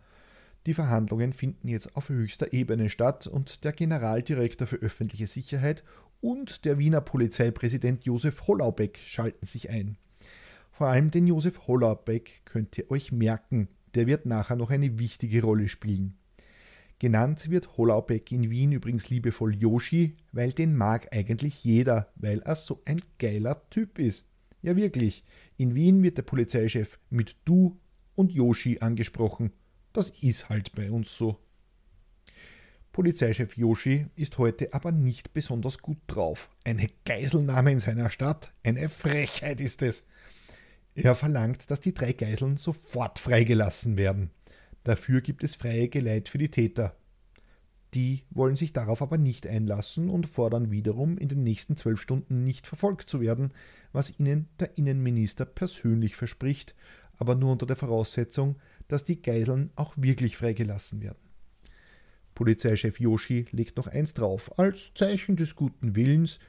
Die 0.68 0.76
Verhandlungen 0.76 1.34
finden 1.34 1.68
jetzt 1.68 1.96
auf 1.96 2.10
höchster 2.10 2.54
Ebene 2.54 2.90
statt 2.90 3.26
und 3.26 3.64
der 3.64 3.72
Generaldirektor 3.72 4.68
für 4.68 4.78
öffentliche 4.78 5.26
Sicherheit 5.26 5.84
und 6.22 6.66
der 6.66 6.78
Wiener 6.78 7.02
Polizeipräsident 7.02 8.06
Josef 8.06 8.46
Hollaubeck 8.46 9.00
schalten 9.04 9.48
sich 9.48 9.72
ein. 9.72 9.98
Vor 10.72 10.88
allem 10.88 11.10
den 11.10 11.26
Josef 11.26 11.68
Hollaubeck 11.68 12.42
könnt 12.46 12.78
ihr 12.78 12.92
euch 12.92 13.12
merken, 13.12 13.68
der 13.96 14.08
wird 14.08 14.26
nachher 14.26 14.56
noch 14.56 14.70
eine 14.70 15.00
wichtige 15.00 15.42
Rolle 15.42 15.68
spielen. 15.68 16.18
Genannt 17.00 17.50
wird 17.50 17.78
Hollaubeck 17.78 18.32
in 18.32 18.50
Wien 18.50 18.72
übrigens 18.72 19.10
liebevoll 19.10 19.56
Yoshi, 19.56 20.16
weil 20.32 20.54
den 20.54 20.76
mag 20.76 21.14
eigentlich 21.14 21.64
jeder, 21.64 22.12
weil 22.16 22.40
er 22.40 22.56
so 22.56 22.82
ein 22.86 23.02
geiler 23.20 23.70
Typ 23.70 24.00
ist. 24.00 24.26
Ja 24.62 24.76
wirklich, 24.76 25.24
in 25.58 25.76
Wien 25.76 26.02
wird 26.04 26.18
der 26.18 26.24
Polizeichef 26.24 27.00
mit 27.10 27.36
Du 27.44 27.78
und 28.16 28.34
Yoshi 28.34 28.80
angesprochen. 28.80 29.52
Das 29.94 30.12
ist 30.22 30.50
halt 30.50 30.74
bei 30.74 30.90
uns 30.90 31.18
so. 31.18 31.38
Polizeichef 32.94 33.58
Yoshi 33.58 34.08
ist 34.16 34.38
heute 34.38 34.74
aber 34.74 34.94
nicht 34.94 35.34
besonders 35.34 35.80
gut 35.80 35.98
drauf. 36.08 36.50
Eine 36.64 36.88
Geiselnahme 37.04 37.74
in 37.74 37.82
seiner 37.82 38.10
Stadt, 38.10 38.54
eine 38.64 38.88
Frechheit 38.88 39.60
ist 39.60 39.82
es. 39.82 40.06
Er 40.96 41.14
verlangt, 41.14 41.70
dass 41.70 41.82
die 41.82 41.94
drei 41.94 42.14
Geiseln 42.14 42.56
sofort 42.56 43.20
freigelassen 43.20 43.98
werden. 43.98 44.32
Dafür 44.84 45.22
gibt 45.22 45.44
es 45.44 45.56
freie 45.56 45.90
Geleit 45.90 46.30
für 46.30 46.38
die 46.38 46.50
Täter. 46.50 46.96
Die 47.94 48.24
wollen 48.30 48.56
sich 48.56 48.74
darauf 48.74 49.02
aber 49.02 49.18
nicht 49.18 49.46
einlassen 49.46 50.10
und 50.10 50.26
fordern 50.26 50.72
wiederum, 50.72 51.18
in 51.18 51.28
den 51.28 51.44
nächsten 51.44 51.78
zwölf 51.78 52.02
Stunden 52.02 52.44
nicht 52.44 52.66
verfolgt 52.66 53.10
zu 53.10 53.22
werden, 53.22 53.54
was 53.92 54.20
ihnen 54.20 54.48
der 54.60 54.78
Innenminister 54.78 55.46
persönlich 55.46 56.16
verspricht, 56.16 56.76
aber 57.18 57.36
nur 57.36 57.52
unter 57.52 57.66
der 57.66 57.78
Voraussetzung, 57.78 58.58
dass 58.88 59.06
die 59.06 59.22
Geiseln 59.22 59.72
auch 59.76 59.94
wirklich 59.98 60.38
freigelassen 60.38 61.02
werden. 61.02 61.18
Polizeichef 62.36 63.00
Yoshi 63.00 63.48
legt 63.52 63.78
noch 63.78 63.88
eins 63.88 64.14
drauf. 64.14 64.60
Als 64.60 64.92
Zeichen 64.94 65.38
des 65.38 65.56
guten 65.56 65.96
Willens 65.96 66.40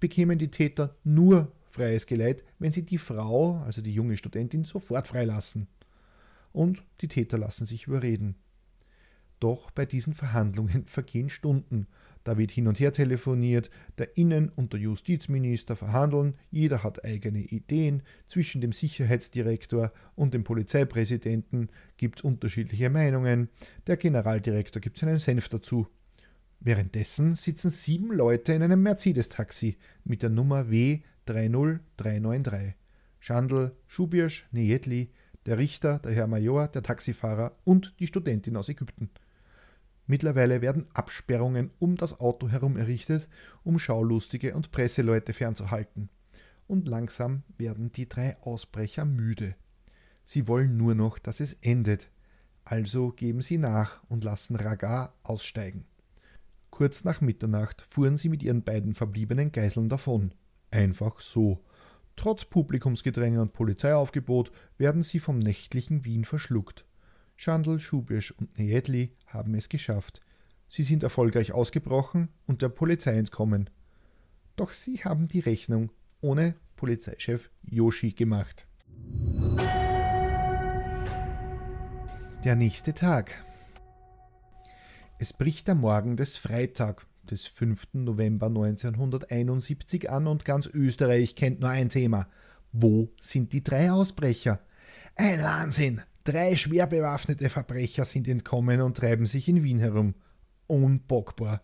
bekämen 0.00 0.38
die 0.38 0.50
Täter 0.50 0.96
nur 1.04 1.52
freies 1.76 2.06
Geleit, 2.06 2.42
wenn 2.58 2.72
sie 2.72 2.84
die 2.84 2.98
Frau, 2.98 3.62
also 3.64 3.82
die 3.82 3.92
junge 3.92 4.16
Studentin, 4.16 4.64
sofort 4.64 5.06
freilassen 5.06 5.68
und 6.52 6.82
die 7.02 7.08
Täter 7.08 7.36
lassen 7.36 7.66
sich 7.66 7.86
überreden. 7.86 8.34
Doch 9.40 9.70
bei 9.70 9.84
diesen 9.84 10.14
Verhandlungen 10.14 10.86
vergehen 10.86 11.28
Stunden. 11.28 11.86
Da 12.24 12.38
wird 12.38 12.50
hin 12.50 12.66
und 12.66 12.80
her 12.80 12.92
telefoniert, 12.92 13.70
der 13.98 14.16
Innen- 14.16 14.48
und 14.48 14.72
der 14.72 14.80
Justizminister 14.80 15.76
verhandeln, 15.76 16.34
jeder 16.50 16.82
hat 16.82 17.04
eigene 17.04 17.40
Ideen, 17.40 18.02
zwischen 18.26 18.60
dem 18.60 18.72
Sicherheitsdirektor 18.72 19.92
und 20.16 20.34
dem 20.34 20.42
Polizeipräsidenten 20.42 21.68
gibt 21.98 22.18
es 22.18 22.24
unterschiedliche 22.24 22.90
Meinungen, 22.90 23.48
der 23.86 23.98
Generaldirektor 23.98 24.80
gibt 24.80 24.98
seinen 24.98 25.18
Senf 25.18 25.48
dazu. 25.48 25.86
Währenddessen 26.58 27.34
sitzen 27.34 27.70
sieben 27.70 28.12
Leute 28.12 28.54
in 28.54 28.62
einem 28.62 28.82
Mercedes-Taxi 28.82 29.76
mit 30.04 30.22
der 30.22 30.30
Nummer 30.30 30.70
W30393. 31.26 32.74
Schandl, 33.18 33.72
Schubirsch, 33.86 34.46
Nejedli, 34.52 35.10
der 35.46 35.58
Richter, 35.58 35.98
der 35.98 36.12
Herr 36.12 36.26
Major, 36.26 36.68
der 36.68 36.82
Taxifahrer 36.82 37.56
und 37.64 37.94
die 37.98 38.06
Studentin 38.06 38.56
aus 38.56 38.68
Ägypten. 38.68 39.10
Mittlerweile 40.06 40.60
werden 40.60 40.86
Absperrungen 40.94 41.70
um 41.78 41.96
das 41.96 42.20
Auto 42.20 42.48
herum 42.48 42.76
errichtet, 42.76 43.28
um 43.64 43.78
Schaulustige 43.78 44.54
und 44.54 44.70
Presseleute 44.70 45.32
fernzuhalten. 45.32 46.08
Und 46.68 46.88
langsam 46.88 47.42
werden 47.56 47.92
die 47.92 48.08
drei 48.08 48.36
Ausbrecher 48.42 49.04
müde. 49.04 49.54
Sie 50.24 50.48
wollen 50.48 50.76
nur 50.76 50.94
noch, 50.94 51.18
dass 51.18 51.40
es 51.40 51.54
endet. 51.54 52.10
Also 52.64 53.10
geben 53.12 53.42
sie 53.42 53.58
nach 53.58 54.02
und 54.08 54.24
lassen 54.24 54.56
Raga 54.56 55.14
aussteigen. 55.22 55.84
Kurz 56.70 57.04
nach 57.04 57.20
Mitternacht 57.20 57.86
fuhren 57.90 58.16
sie 58.16 58.28
mit 58.28 58.42
ihren 58.42 58.62
beiden 58.62 58.94
verbliebenen 58.94 59.52
Geiseln 59.52 59.88
davon. 59.88 60.32
Einfach 60.70 61.20
so, 61.20 61.62
Trotz 62.16 62.46
Publikumsgedränge 62.46 63.42
und 63.42 63.52
Polizeiaufgebot 63.52 64.50
werden 64.78 65.02
sie 65.02 65.20
vom 65.20 65.38
nächtlichen 65.38 66.04
Wien 66.04 66.24
verschluckt. 66.24 66.86
Schandl, 67.36 67.78
Schubisch 67.78 68.32
und 68.32 68.58
Nejedli 68.58 69.12
haben 69.26 69.54
es 69.54 69.68
geschafft. 69.68 70.22
Sie 70.68 70.82
sind 70.82 71.02
erfolgreich 71.02 71.52
ausgebrochen 71.52 72.28
und 72.46 72.62
der 72.62 72.70
Polizei 72.70 73.16
entkommen. 73.18 73.68
Doch 74.56 74.72
sie 74.72 75.04
haben 75.04 75.28
die 75.28 75.40
Rechnung 75.40 75.92
ohne 76.22 76.56
Polizeichef 76.76 77.50
Yoshi 77.62 78.12
gemacht. 78.12 78.66
Der 82.44 82.56
nächste 82.56 82.94
Tag. 82.94 83.44
Es 85.18 85.34
bricht 85.34 85.68
der 85.68 85.74
Morgen 85.74 86.16
des 86.16 86.38
Freitag, 86.38 87.06
des 87.26 87.46
5. 87.46 87.88
November 87.94 88.46
1971 88.46 90.10
an 90.10 90.26
und 90.26 90.44
ganz 90.44 90.66
Österreich 90.66 91.34
kennt 91.34 91.60
nur 91.60 91.70
ein 91.70 91.88
Thema. 91.88 92.28
Wo 92.72 93.12
sind 93.20 93.52
die 93.52 93.62
drei 93.62 93.90
Ausbrecher? 93.90 94.60
Ein 95.16 95.42
Wahnsinn! 95.42 96.02
Drei 96.24 96.56
schwer 96.56 96.88
bewaffnete 96.88 97.48
Verbrecher 97.50 98.04
sind 98.04 98.26
entkommen 98.26 98.80
und 98.80 98.96
treiben 98.96 99.26
sich 99.26 99.48
in 99.48 99.62
Wien 99.62 99.78
herum. 99.78 100.14
Unbockbar. 100.66 101.62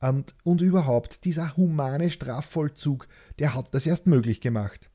Und, 0.00 0.34
und 0.42 0.60
überhaupt, 0.60 1.24
dieser 1.24 1.56
humane 1.56 2.10
Strafvollzug, 2.10 3.06
der 3.38 3.54
hat 3.54 3.72
das 3.72 3.86
erst 3.86 4.06
möglich 4.06 4.40
gemacht. 4.40 4.90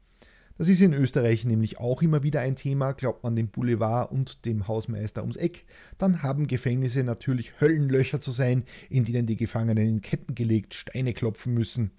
Das 0.59 0.67
ist 0.67 0.81
in 0.81 0.91
Österreich 0.91 1.45
nämlich 1.45 1.79
auch 1.79 2.01
immer 2.01 2.21
wieder 2.21 2.41
ein 2.41 2.57
Thema, 2.57 2.91
glaubt 2.91 3.23
man 3.23 3.33
dem 3.33 3.47
Boulevard 3.47 4.11
und 4.11 4.43
dem 4.43 4.67
Hausmeister 4.67 5.21
ums 5.21 5.37
Eck, 5.37 5.63
dann 5.97 6.21
haben 6.21 6.47
Gefängnisse 6.47 7.05
natürlich 7.05 7.61
Höllenlöcher 7.61 8.19
zu 8.19 8.31
sein, 8.31 8.65
in 8.89 9.05
denen 9.05 9.25
die 9.25 9.37
Gefangenen 9.37 9.87
in 9.87 10.01
Ketten 10.01 10.35
gelegt 10.35 10.73
Steine 10.73 11.13
klopfen 11.13 11.53
müssen. 11.53 11.91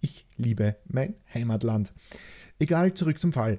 Ich 0.00 0.28
liebe 0.36 0.76
mein 0.86 1.14
Heimatland. 1.34 1.92
Egal, 2.60 2.94
zurück 2.94 3.20
zum 3.20 3.32
Fall. 3.32 3.58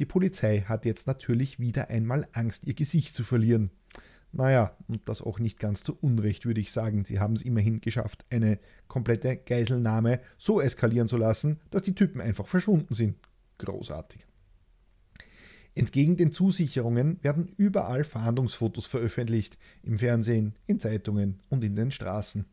Die 0.00 0.04
Polizei 0.04 0.62
hat 0.62 0.84
jetzt 0.84 1.06
natürlich 1.06 1.60
wieder 1.60 1.88
einmal 1.88 2.26
Angst, 2.32 2.66
ihr 2.66 2.74
Gesicht 2.74 3.14
zu 3.14 3.22
verlieren. 3.22 3.70
Naja, 4.32 4.76
und 4.88 5.08
das 5.08 5.22
auch 5.22 5.38
nicht 5.38 5.60
ganz 5.60 5.84
zu 5.84 5.96
Unrecht, 6.00 6.44
würde 6.44 6.60
ich 6.60 6.72
sagen. 6.72 7.04
Sie 7.04 7.20
haben 7.20 7.34
es 7.34 7.42
immerhin 7.42 7.80
geschafft, 7.80 8.24
eine 8.30 8.58
komplette 8.88 9.36
Geiselnahme 9.36 10.18
so 10.38 10.60
eskalieren 10.60 11.06
zu 11.06 11.18
lassen, 11.18 11.60
dass 11.70 11.84
die 11.84 11.94
Typen 11.94 12.20
einfach 12.20 12.48
verschwunden 12.48 12.94
sind 12.94 13.14
großartig. 13.64 14.26
Entgegen 15.74 16.16
den 16.16 16.32
Zusicherungen 16.32 17.22
werden 17.22 17.52
überall 17.56 18.04
Fahndungsfotos 18.04 18.86
veröffentlicht, 18.86 19.56
im 19.82 19.98
Fernsehen, 19.98 20.54
in 20.66 20.78
Zeitungen 20.78 21.40
und 21.48 21.64
in 21.64 21.74
den 21.74 21.90
Straßen. 21.90 22.44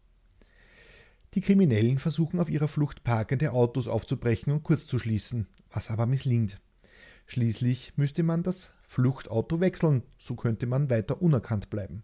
Die 1.34 1.42
Kriminellen 1.42 2.00
versuchen 2.00 2.40
auf 2.40 2.50
ihrer 2.50 2.68
Flucht 2.68 3.04
parkende 3.04 3.52
Autos 3.52 3.88
aufzubrechen 3.88 4.54
und 4.54 4.64
kurzzuschließen, 4.64 5.48
was 5.70 5.92
aber 5.92 6.06
misslingt. 6.06 6.60
Schließlich 7.28 7.94
müsste 7.98 8.24
man 8.24 8.42
das 8.42 8.74
Fluchtauto 8.82 9.60
wechseln, 9.60 10.04
so 10.18 10.36
könnte 10.36 10.66
man 10.66 10.90
weiter 10.90 11.22
unerkannt 11.22 11.70
bleiben. 11.70 12.04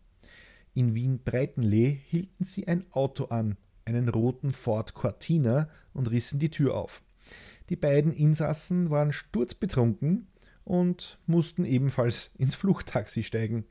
In 0.75 0.93
Wien-Breitenlee 0.93 1.97
hielten 2.07 2.43
sie 2.43 2.67
ein 2.67 2.85
Auto 2.91 3.25
an, 3.25 3.57
einen 3.85 4.09
roten 4.09 4.51
Ford 4.51 4.93
Cortina, 4.93 5.69
und 5.93 6.11
rissen 6.11 6.39
die 6.39 6.49
Tür 6.49 6.75
auf. 6.75 7.01
Die 7.69 7.75
beiden 7.75 8.13
Insassen 8.13 8.89
waren 8.89 9.11
sturzbetrunken 9.11 10.27
und 10.63 11.19
mussten 11.25 11.65
ebenfalls 11.65 12.31
ins 12.37 12.55
Fluchttaxi 12.55 13.23
steigen. 13.23 13.65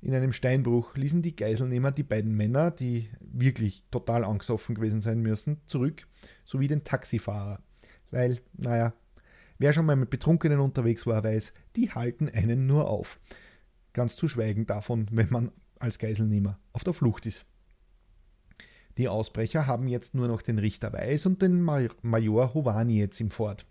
In 0.00 0.14
einem 0.14 0.32
Steinbruch 0.32 0.96
ließen 0.96 1.22
die 1.22 1.36
Geiselnehmer 1.36 1.92
die 1.92 2.02
beiden 2.02 2.34
Männer, 2.34 2.72
die 2.72 3.08
wirklich 3.20 3.84
total 3.92 4.24
angesoffen 4.24 4.74
gewesen 4.74 5.00
sein 5.00 5.20
müssen, 5.20 5.60
zurück, 5.66 6.08
sowie 6.44 6.66
den 6.66 6.82
Taxifahrer. 6.82 7.62
Weil, 8.10 8.40
naja, 8.54 8.94
wer 9.58 9.72
schon 9.72 9.86
mal 9.86 9.94
mit 9.94 10.10
Betrunkenen 10.10 10.58
unterwegs 10.58 11.06
war, 11.06 11.22
weiß, 11.22 11.54
die 11.76 11.92
halten 11.92 12.28
einen 12.28 12.66
nur 12.66 12.88
auf. 12.88 13.20
Ganz 13.92 14.16
zu 14.16 14.26
schweigen 14.26 14.66
davon, 14.66 15.06
wenn 15.12 15.30
man 15.30 15.52
als 15.78 15.98
Geiselnehmer 15.98 16.58
auf 16.72 16.82
der 16.82 16.94
Flucht 16.94 17.26
ist. 17.26 17.46
Die 18.98 19.08
Ausbrecher 19.08 19.66
haben 19.66 19.88
jetzt 19.88 20.14
nur 20.14 20.28
noch 20.28 20.42
den 20.42 20.58
Richter 20.58 20.92
Weiß 20.92 21.26
und 21.26 21.40
den 21.40 21.62
Major 21.62 22.54
Hovani 22.54 22.98
jetzt 22.98 23.20
im 23.20 23.30
Fort. 23.30 23.64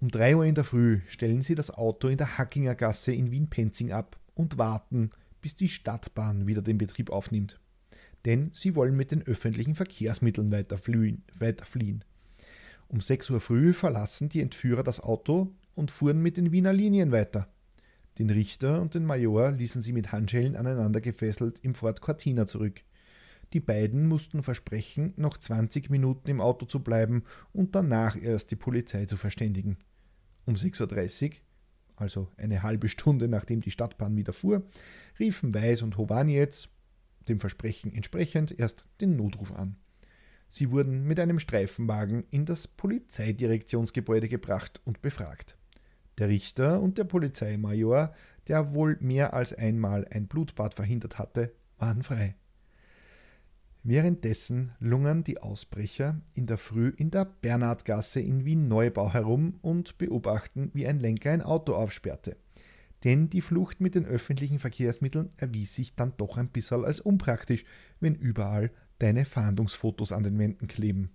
Um 0.00 0.10
3 0.10 0.36
Uhr 0.36 0.44
in 0.44 0.54
der 0.54 0.64
Früh 0.64 1.00
stellen 1.06 1.42
sie 1.42 1.54
das 1.54 1.70
Auto 1.70 2.08
in 2.08 2.16
der 2.16 2.38
Hackinger 2.38 2.74
Gasse 2.74 3.12
in 3.12 3.30
Wien-Penzing 3.30 3.92
ab 3.92 4.18
und 4.34 4.58
warten, 4.58 5.10
bis 5.40 5.54
die 5.54 5.68
Stadtbahn 5.68 6.46
wieder 6.46 6.62
den 6.62 6.78
Betrieb 6.78 7.10
aufnimmt. 7.10 7.60
Denn 8.24 8.50
sie 8.54 8.74
wollen 8.74 8.96
mit 8.96 9.10
den 9.10 9.22
öffentlichen 9.26 9.74
Verkehrsmitteln 9.74 10.50
weiter 10.50 10.78
fliehen. 10.78 11.24
Weiter 11.38 11.66
fliehen. 11.66 12.04
Um 12.88 13.00
6 13.00 13.30
Uhr 13.30 13.40
früh 13.40 13.72
verlassen 13.72 14.28
die 14.28 14.40
Entführer 14.40 14.82
das 14.82 15.00
Auto 15.00 15.52
und 15.74 15.90
fuhren 15.90 16.20
mit 16.20 16.36
den 16.36 16.52
Wiener 16.52 16.72
Linien 16.72 17.12
weiter. 17.12 17.48
Den 18.18 18.30
Richter 18.30 18.80
und 18.80 18.94
den 18.94 19.06
Major 19.06 19.50
ließen 19.50 19.82
sie 19.82 19.92
mit 19.92 20.12
Handschellen 20.12 20.56
aneinander 20.56 21.00
gefesselt 21.00 21.58
im 21.62 21.74
Fort 21.74 22.00
Cortina 22.00 22.46
zurück. 22.46 22.82
Die 23.52 23.60
beiden 23.60 24.06
mussten 24.06 24.42
versprechen, 24.42 25.12
noch 25.16 25.36
20 25.36 25.90
Minuten 25.90 26.30
im 26.30 26.40
Auto 26.40 26.64
zu 26.64 26.80
bleiben 26.82 27.24
und 27.52 27.74
danach 27.74 28.16
erst 28.20 28.50
die 28.50 28.56
Polizei 28.56 29.04
zu 29.04 29.16
verständigen. 29.16 29.76
Um 30.46 30.54
6.30 30.54 31.24
Uhr, 31.24 31.36
also 31.96 32.28
eine 32.36 32.62
halbe 32.62 32.88
Stunde 32.88 33.28
nachdem 33.28 33.60
die 33.60 33.70
Stadtbahn 33.70 34.16
wieder 34.16 34.32
fuhr, 34.32 34.62
riefen 35.18 35.52
Weiß 35.52 35.82
und 35.82 35.98
Hovanetz, 35.98 36.68
dem 37.28 37.40
Versprechen 37.40 37.94
entsprechend, 37.94 38.58
erst 38.58 38.86
den 39.00 39.16
Notruf 39.16 39.52
an. 39.52 39.76
Sie 40.48 40.70
wurden 40.70 41.04
mit 41.04 41.20
einem 41.20 41.38
Streifenwagen 41.38 42.24
in 42.30 42.44
das 42.44 42.66
Polizeidirektionsgebäude 42.68 44.28
gebracht 44.28 44.80
und 44.84 45.00
befragt. 45.02 45.56
Der 46.18 46.28
Richter 46.28 46.80
und 46.80 46.98
der 46.98 47.04
Polizeimajor, 47.04 48.14
der 48.48 48.74
wohl 48.74 48.96
mehr 49.00 49.34
als 49.34 49.54
einmal 49.54 50.06
ein 50.10 50.26
Blutbad 50.26 50.74
verhindert 50.74 51.18
hatte, 51.18 51.54
waren 51.78 52.02
frei. 52.02 52.34
Währenddessen 53.84 54.72
lungern 54.78 55.24
die 55.24 55.42
Ausbrecher 55.42 56.20
in 56.34 56.46
der 56.46 56.58
Früh 56.58 56.92
in 56.96 57.10
der 57.10 57.24
Bernhardgasse 57.24 58.20
in 58.20 58.44
Wien-Neubau 58.44 59.12
herum 59.12 59.58
und 59.60 59.98
beobachten, 59.98 60.70
wie 60.72 60.86
ein 60.86 61.00
Lenker 61.00 61.32
ein 61.32 61.42
Auto 61.42 61.74
aufsperrte. 61.74 62.36
Denn 63.02 63.28
die 63.28 63.40
Flucht 63.40 63.80
mit 63.80 63.96
den 63.96 64.06
öffentlichen 64.06 64.60
Verkehrsmitteln 64.60 65.30
erwies 65.36 65.74
sich 65.74 65.96
dann 65.96 66.12
doch 66.16 66.36
ein 66.36 66.48
bisschen 66.48 66.84
als 66.84 67.00
unpraktisch, 67.00 67.64
wenn 67.98 68.14
überall 68.14 68.70
deine 69.00 69.24
Fahndungsfotos 69.24 70.12
an 70.12 70.22
den 70.22 70.38
Wänden 70.38 70.68
kleben. 70.68 71.10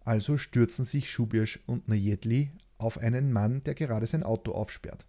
Also 0.00 0.36
stürzen 0.36 0.84
sich 0.84 1.08
Schubirsch 1.08 1.60
und 1.66 1.86
Najedli 1.86 2.50
auf 2.78 2.98
einen 2.98 3.32
Mann, 3.32 3.62
der 3.62 3.76
gerade 3.76 4.06
sein 4.06 4.24
Auto 4.24 4.50
aufsperrt. 4.50 5.06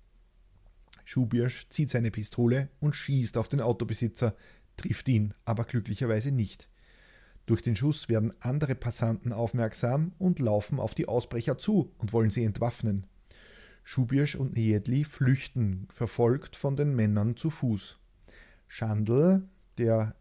Schubirsch 1.03 1.67
zieht 1.69 1.89
seine 1.89 2.11
Pistole 2.11 2.69
und 2.79 2.95
schießt 2.95 3.37
auf 3.37 3.47
den 3.47 3.59
Autobesitzer, 3.59 4.35
trifft 4.77 5.09
ihn 5.09 5.33
aber 5.45 5.65
glücklicherweise 5.65 6.31
nicht. 6.31 6.69
Durch 7.45 7.61
den 7.61 7.75
Schuss 7.75 8.07
werden 8.07 8.33
andere 8.39 8.75
Passanten 8.75 9.33
aufmerksam 9.33 10.13
und 10.17 10.39
laufen 10.39 10.79
auf 10.79 10.95
die 10.95 11.07
Ausbrecher 11.07 11.57
zu 11.57 11.91
und 11.97 12.13
wollen 12.13 12.29
sie 12.29 12.45
entwaffnen. 12.45 13.05
Schubirsch 13.83 14.35
und 14.35 14.55
Niedli 14.55 15.03
flüchten, 15.03 15.87
verfolgt 15.91 16.55
von 16.55 16.77
den 16.77 16.95
Männern 16.95 17.35
zu 17.35 17.49
Fuß. 17.49 17.99
Schandl, 18.67 19.47
der 19.77 20.15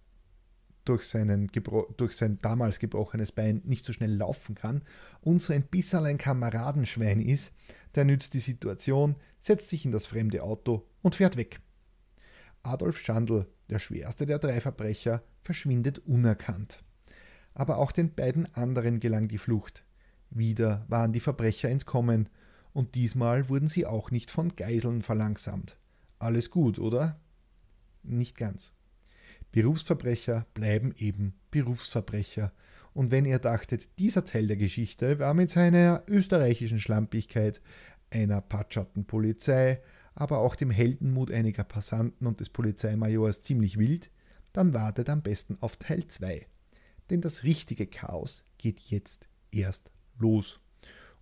durch, 0.84 1.04
seinen, 1.04 1.48
durch 1.96 2.16
sein 2.16 2.38
damals 2.42 2.80
gebrochenes 2.80 3.30
Bein 3.30 3.62
nicht 3.64 3.84
so 3.84 3.92
schnell 3.92 4.14
laufen 4.14 4.56
kann 4.56 4.82
und 5.20 5.40
so 5.40 5.52
ein 5.52 5.62
bisschen 5.62 6.04
ein 6.04 6.18
Kameradenschwein 6.18 7.20
ist, 7.20 7.52
der 7.94 8.04
nützt 8.04 8.34
die 8.34 8.40
Situation, 8.40 9.14
setzt 9.40 9.68
sich 9.68 9.84
in 9.84 9.92
das 9.92 10.06
fremde 10.06 10.42
Auto 10.42 10.88
und 11.02 11.14
fährt 11.14 11.36
weg. 11.36 11.60
Adolf 12.62 12.98
Schandl, 12.98 13.46
der 13.70 13.78
schwerste 13.78 14.26
der 14.26 14.38
drei 14.38 14.60
Verbrecher, 14.60 15.22
verschwindet 15.42 16.00
unerkannt. 16.00 16.82
Aber 17.54 17.78
auch 17.78 17.92
den 17.92 18.14
beiden 18.14 18.52
anderen 18.54 19.00
gelang 19.00 19.28
die 19.28 19.38
Flucht. 19.38 19.84
Wieder 20.30 20.84
waren 20.88 21.12
die 21.12 21.20
Verbrecher 21.20 21.68
entkommen, 21.68 22.28
und 22.72 22.94
diesmal 22.94 23.48
wurden 23.48 23.68
sie 23.68 23.84
auch 23.84 24.10
nicht 24.10 24.30
von 24.30 24.56
Geiseln 24.56 25.02
verlangsamt. 25.02 25.76
Alles 26.18 26.50
gut, 26.50 26.78
oder? 26.78 27.20
Nicht 28.02 28.36
ganz. 28.36 28.72
Berufsverbrecher 29.52 30.46
bleiben 30.54 30.94
eben 30.96 31.34
Berufsverbrecher. 31.50 32.52
Und 32.94 33.10
wenn 33.10 33.24
ihr 33.24 33.38
dachtet, 33.38 33.98
dieser 33.98 34.24
Teil 34.24 34.46
der 34.46 34.56
Geschichte 34.56 35.18
war 35.18 35.34
mit 35.34 35.50
seiner 35.50 36.02
österreichischen 36.08 36.78
Schlampigkeit, 36.78 37.60
einer 38.10 38.40
patscherten 38.40 39.04
Polizei, 39.04 39.80
aber 40.14 40.38
auch 40.38 40.56
dem 40.56 40.70
Heldenmut 40.70 41.30
einiger 41.30 41.64
Passanten 41.64 42.26
und 42.26 42.40
des 42.40 42.50
Polizeimajors 42.50 43.42
ziemlich 43.42 43.78
wild, 43.78 44.10
dann 44.52 44.74
wartet 44.74 45.08
am 45.08 45.22
besten 45.22 45.56
auf 45.60 45.76
Teil 45.76 46.06
2. 46.06 46.46
Denn 47.10 47.20
das 47.20 47.44
richtige 47.44 47.86
Chaos 47.86 48.44
geht 48.58 48.80
jetzt 48.80 49.28
erst 49.50 49.90
los. 50.18 50.60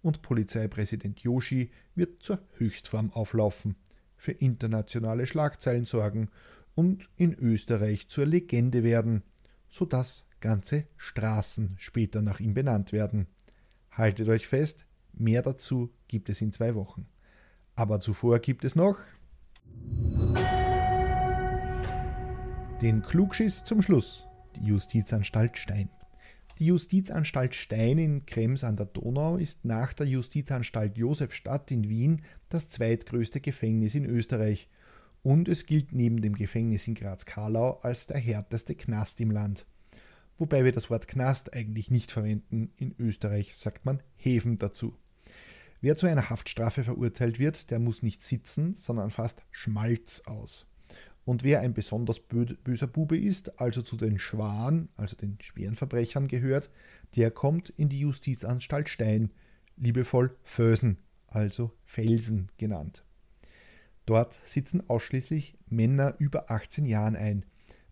Und 0.02 0.22
Polizeipräsident 0.22 1.20
Yoshi 1.20 1.70
wird 1.94 2.22
zur 2.22 2.40
Höchstform 2.56 3.10
auflaufen, 3.12 3.76
für 4.16 4.32
internationale 4.32 5.26
Schlagzeilen 5.26 5.84
sorgen 5.84 6.30
und 6.74 7.08
in 7.16 7.34
Österreich 7.34 8.08
zur 8.08 8.26
Legende 8.26 8.82
werden, 8.82 9.22
sodass 9.68 10.24
ganze 10.40 10.86
Straßen 10.96 11.74
später 11.78 12.22
nach 12.22 12.40
ihm 12.40 12.54
benannt 12.54 12.92
werden. 12.92 13.26
Haltet 13.90 14.28
euch 14.28 14.46
fest, 14.46 14.86
mehr 15.12 15.42
dazu 15.42 15.92
gibt 16.08 16.28
es 16.28 16.40
in 16.40 16.52
zwei 16.52 16.74
Wochen. 16.74 17.06
Aber 17.76 18.00
zuvor 18.00 18.38
gibt 18.38 18.64
es 18.64 18.76
noch 18.76 18.98
den 22.80 23.02
Klugschiss 23.02 23.62
zum 23.64 23.82
Schluss, 23.82 24.26
die 24.56 24.66
Justizanstalt 24.66 25.58
Stein. 25.58 25.90
Die 26.58 26.66
Justizanstalt 26.66 27.54
Stein 27.54 27.98
in 27.98 28.26
Krems 28.26 28.64
an 28.64 28.76
der 28.76 28.86
Donau 28.86 29.36
ist 29.36 29.64
nach 29.64 29.92
der 29.92 30.06
Justizanstalt 30.06 30.98
Josefstadt 30.98 31.70
in 31.70 31.88
Wien 31.88 32.22
das 32.48 32.68
zweitgrößte 32.68 33.40
Gefängnis 33.40 33.94
in 33.94 34.04
Österreich 34.04 34.68
und 35.22 35.48
es 35.48 35.66
gilt 35.66 35.92
neben 35.92 36.20
dem 36.20 36.34
Gefängnis 36.34 36.86
in 36.86 36.94
Graz-Karlau 36.94 37.80
als 37.82 38.06
der 38.06 38.18
härteste 38.18 38.74
Knast 38.74 39.20
im 39.20 39.30
Land. 39.30 39.66
Wobei 40.38 40.64
wir 40.64 40.72
das 40.72 40.88
Wort 40.88 41.08
Knast 41.08 41.52
eigentlich 41.52 41.90
nicht 41.90 42.12
verwenden, 42.12 42.72
in 42.76 42.94
Österreich 42.98 43.56
sagt 43.56 43.84
man 43.84 44.02
Häfen 44.16 44.56
dazu. 44.56 44.94
Wer 45.80 45.96
zu 45.96 46.06
einer 46.06 46.28
Haftstrafe 46.28 46.84
verurteilt 46.84 47.38
wird, 47.38 47.70
der 47.70 47.78
muss 47.78 48.02
nicht 48.02 48.22
sitzen, 48.22 48.74
sondern 48.74 49.10
fast 49.10 49.42
Schmalz 49.50 50.22
aus. 50.26 50.66
Und 51.24 51.42
wer 51.42 51.60
ein 51.60 51.74
besonders 51.74 52.20
böser 52.20 52.86
Bube 52.86 53.18
ist, 53.18 53.60
also 53.60 53.82
zu 53.82 53.96
den 53.96 54.18
Schwan, 54.18 54.88
also 54.96 55.16
den 55.16 55.38
schweren 55.40 55.76
Verbrechern 55.76 56.28
gehört, 56.28 56.70
der 57.16 57.30
kommt 57.30 57.70
in 57.70 57.88
die 57.88 58.00
Justizanstalt 58.00 58.88
Stein, 58.88 59.30
liebevoll 59.76 60.36
Fösen, 60.42 60.98
also 61.26 61.72
Felsen 61.84 62.50
genannt. 62.58 63.04
Dort 64.06 64.34
sitzen 64.44 64.88
ausschließlich 64.88 65.56
Männer 65.68 66.14
über 66.18 66.50
18 66.50 66.84
Jahren 66.84 67.16
ein, 67.16 67.46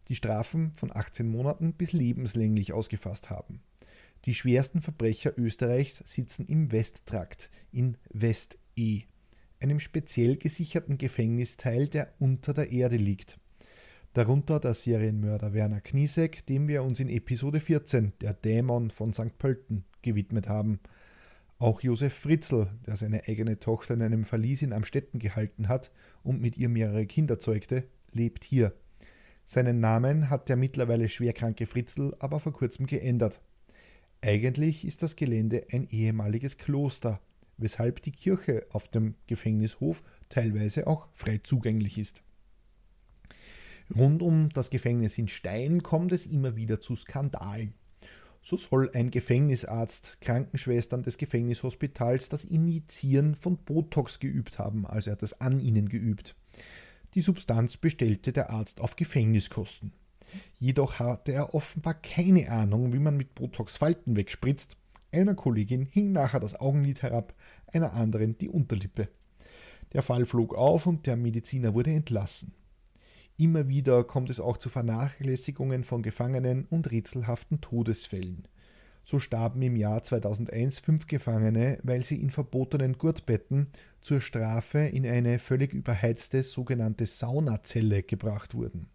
die 0.09 0.17
Strafen 0.17 0.73
von 0.75 0.95
18 0.95 1.29
Monaten 1.29 1.75
bis 1.75 1.93
lebenslänglich 1.93 2.73
ausgefasst 2.73 3.31
haben. 3.31 3.63
Die 4.25 4.35
schwersten 4.35 4.81
Verbrecher 4.81 5.33
Österreichs 5.39 6.03
sitzen 6.05 6.47
im 6.47 6.73
Westtrakt 6.73 7.51
in 7.71 7.97
West-E, 8.11 9.03
einem 9.61 9.81
speziell 9.81 10.37
gesicherten 10.37 10.99
Gefängnisteil, 10.99 11.89
der 11.89 12.13
unter 12.19 12.53
der 12.53 12.71
Erde 12.73 12.97
liegt. 12.97 13.39
Darunter 14.15 14.59
der 14.59 14.75
Serienmörder 14.75 15.53
Werner 15.53 15.81
Kniesek, 15.81 16.45
dem 16.47 16.67
wir 16.67 16.83
uns 16.83 16.99
in 16.99 17.09
Episode 17.09 17.61
14, 17.61 18.13
der 18.21 18.35
Dämon 18.35 18.91
von 18.91 19.13
St. 19.13 19.39
Pölten, 19.39 19.85
gewidmet 20.03 20.49
haben. 20.49 20.81
Auch 21.59 21.83
Josef 21.83 22.15
Fritzl, 22.15 22.69
der 22.87 22.97
seine 22.97 23.27
eigene 23.27 23.59
Tochter 23.59 23.95
in 23.95 24.03
einem 24.03 24.25
Verlies 24.25 24.63
in 24.63 24.73
Amstetten 24.73 25.19
gehalten 25.19 25.69
hat 25.69 25.91
und 26.23 26.41
mit 26.41 26.57
ihr 26.57 26.69
mehrere 26.69 27.07
Kinder 27.07 27.39
zeugte, 27.39 27.85
lebt 28.13 28.45
hier. 28.45 28.73
Seinen 29.45 29.81
Namen 29.81 30.31
hat 30.31 30.49
der 30.49 30.57
mittlerweile 30.57 31.09
schwerkranke 31.09 31.67
Fritzl 31.67 32.15
aber 32.19 32.39
vor 32.39 32.53
kurzem 32.53 32.87
geändert. 32.87 33.41
Eigentlich 34.21 34.85
ist 34.85 35.03
das 35.03 35.17
Gelände 35.17 35.67
ein 35.73 35.87
ehemaliges 35.89 36.59
Kloster, 36.59 37.21
weshalb 37.57 38.03
die 38.03 38.13
Kirche 38.13 38.67
auf 38.71 38.89
dem 38.89 39.15
Gefängnishof 39.27 40.03
teilweise 40.29 40.87
auch 40.87 41.09
frei 41.13 41.41
zugänglich 41.43 41.99
ist. 41.99 42.23
Rund 43.95 44.23
um 44.23 44.51
das 44.51 44.71
Gefängnis 44.71 45.17
in 45.19 45.29
Stein 45.29 45.83
kommt 45.83 46.13
es 46.13 46.27
immer 46.27 46.57
wieder 46.57 46.81
zu 46.81 46.95
Skandalen. 46.97 47.75
So 48.43 48.57
soll 48.57 48.91
ein 48.93 49.11
Gefängnisarzt 49.11 50.21
Krankenschwestern 50.21 51.03
des 51.03 51.19
Gefängnishospitals 51.19 52.29
das 52.29 52.45
Injizieren 52.45 53.35
von 53.35 53.57
Botox 53.57 54.21
geübt 54.21 54.59
haben, 54.59 54.87
also 54.87 55.11
er 55.11 55.17
das 55.17 55.41
an 55.41 55.59
ihnen 55.59 55.89
geübt. 55.89 56.35
Die 57.15 57.21
Substanz 57.21 57.77
bestellte 57.77 58.33
der 58.33 58.51
Arzt 58.51 58.81
auf 58.81 58.97
Gefängniskosten. 58.97 59.93
Jedoch 60.59 60.99
hatte 60.99 61.33
er 61.33 61.55
offenbar 61.55 61.95
keine 61.95 62.51
Ahnung, 62.51 62.93
wie 62.93 62.99
man 62.99 63.17
mit 63.17 63.35
Botox 63.35 63.77
Falten 63.77 64.17
wegspritzt. 64.17 64.77
Einer 65.11 65.35
Kollegin 65.35 65.87
hing 65.87 66.13
nachher 66.13 66.41
das 66.41 66.59
Augenlid 66.61 67.03
herab, 67.03 67.35
einer 67.73 67.95
anderen 67.95 68.37
die 68.39 68.49
Unterlippe. 68.49 69.09
Der 69.93 70.03
Fall 70.03 70.27
flog 70.27 70.55
auf 70.55 70.87
und 70.87 71.07
der 71.07 71.17
Mediziner 71.17 71.75
wurde 71.75 71.93
entlassen. 71.93 72.53
Immer 73.39 73.69
wieder 73.69 74.05
kommt 74.05 74.31
es 74.31 74.41
auch 74.41 74.57
zu 74.57 74.69
Vernachlässigungen 74.69 75.85
von 75.85 76.03
Gefangenen 76.03 76.67
und 76.67 76.91
rätselhaften 76.91 77.61
Todesfällen. 77.61 78.49
So 79.05 79.19
starben 79.21 79.63
im 79.63 79.77
Jahr 79.77 80.03
2001 80.03 80.81
fünf 80.81 81.07
Gefangene, 81.07 81.79
weil 81.83 82.05
sie 82.05 82.21
in 82.21 82.31
verbotenen 82.31 82.99
Gurtbetten 82.99 83.69
zur 84.03 84.21
Strafe 84.21 84.81
in 84.81 85.07
eine 85.07 85.39
völlig 85.39 85.73
überheizte 85.73 86.43
sogenannte 86.43 87.07
Saunazelle 87.07 88.03
gebracht 88.03 88.55
wurden. 88.55 88.89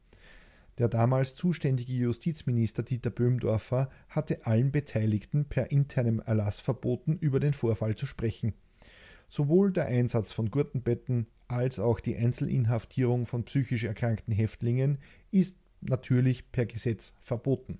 Der 0.80 0.88
damals 0.88 1.36
zuständige 1.36 1.94
Justizminister 1.94 2.84
Dieter 2.84 3.12
Böhmdorfer 3.12 3.90
hatte 4.10 4.46
allen 4.46 4.72
Beteiligten 4.72 5.46
per 5.46 5.72
internem 5.72 6.20
Erlass 6.20 6.60
verboten, 6.60 7.18
über 7.20 7.40
den 7.40 7.54
Vorfall 7.54 7.96
zu 7.96 8.06
sprechen. 8.06 8.54
Sowohl 9.28 9.72
der 9.72 9.86
Einsatz 9.86 10.32
von 10.32 10.50
Gurtenbetten 10.50 11.28
als 11.48 11.80
auch 11.80 12.00
die 12.00 12.16
Einzelinhaftierung 12.16 13.26
von 13.26 13.44
psychisch 13.46 13.84
erkrankten 13.84 14.34
Häftlingen 14.34 14.98
ist 15.32 15.58
natürlich 15.82 16.52
per 16.52 16.66
Gesetz 16.66 17.14
verboten. 17.22 17.80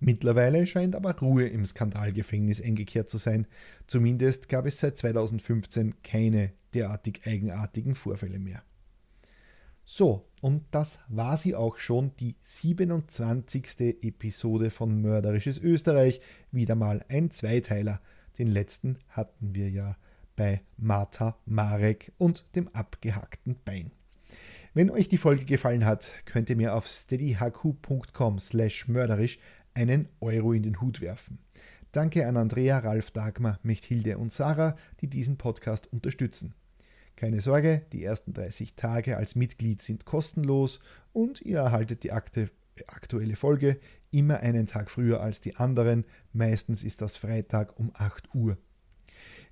Mittlerweile 0.00 0.66
scheint 0.66 0.94
aber 0.94 1.18
Ruhe 1.18 1.48
im 1.48 1.66
Skandalgefängnis 1.66 2.62
eingekehrt 2.62 3.10
zu 3.10 3.18
sein. 3.18 3.46
Zumindest 3.86 4.48
gab 4.48 4.66
es 4.66 4.78
seit 4.78 4.96
2015 4.96 6.02
keine 6.02 6.52
derartig 6.74 7.22
eigenartigen 7.26 7.94
Vorfälle 7.94 8.38
mehr. 8.38 8.62
So, 9.90 10.28
und 10.42 10.64
das 10.70 11.00
war 11.08 11.38
sie 11.38 11.54
auch 11.54 11.78
schon, 11.78 12.14
die 12.20 12.36
27. 12.42 13.80
Episode 14.02 14.70
von 14.70 15.00
Mörderisches 15.00 15.56
Österreich. 15.58 16.20
Wieder 16.52 16.74
mal 16.74 17.02
ein 17.08 17.30
Zweiteiler. 17.30 18.02
Den 18.38 18.48
letzten 18.48 18.98
hatten 19.08 19.54
wir 19.54 19.70
ja 19.70 19.96
bei 20.36 20.60
Martha 20.76 21.38
Marek 21.46 22.12
und 22.18 22.44
dem 22.54 22.68
abgehackten 22.74 23.56
Bein. 23.64 23.92
Wenn 24.74 24.90
euch 24.90 25.08
die 25.08 25.16
Folge 25.16 25.46
gefallen 25.46 25.86
hat, 25.86 26.10
könnt 26.26 26.50
ihr 26.50 26.56
mir 26.56 26.74
auf 26.74 26.86
steadyhq.com 26.86 28.38
slash 28.40 28.88
mörderisch 28.88 29.38
einen 29.72 30.10
Euro 30.20 30.52
in 30.52 30.64
den 30.64 30.82
Hut 30.82 31.00
werfen. 31.00 31.38
Danke 31.92 32.26
an 32.26 32.36
Andrea, 32.36 32.80
Ralf, 32.80 33.10
Dagmar, 33.10 33.58
Mechthilde 33.62 34.18
und 34.18 34.32
Sarah, 34.32 34.76
die 35.00 35.08
diesen 35.08 35.38
Podcast 35.38 35.90
unterstützen. 35.90 36.52
Keine 37.18 37.40
Sorge, 37.40 37.82
die 37.92 38.04
ersten 38.04 38.32
30 38.32 38.76
Tage 38.76 39.16
als 39.16 39.34
Mitglied 39.34 39.82
sind 39.82 40.04
kostenlos 40.04 40.78
und 41.12 41.42
ihr 41.42 41.58
erhaltet 41.58 42.04
die 42.04 42.12
aktuelle 42.12 43.34
Folge 43.34 43.80
immer 44.12 44.38
einen 44.38 44.66
Tag 44.68 44.88
früher 44.88 45.20
als 45.20 45.40
die 45.40 45.56
anderen. 45.56 46.04
Meistens 46.32 46.84
ist 46.84 47.02
das 47.02 47.16
Freitag 47.16 47.76
um 47.76 47.90
8 47.92 48.32
Uhr. 48.36 48.56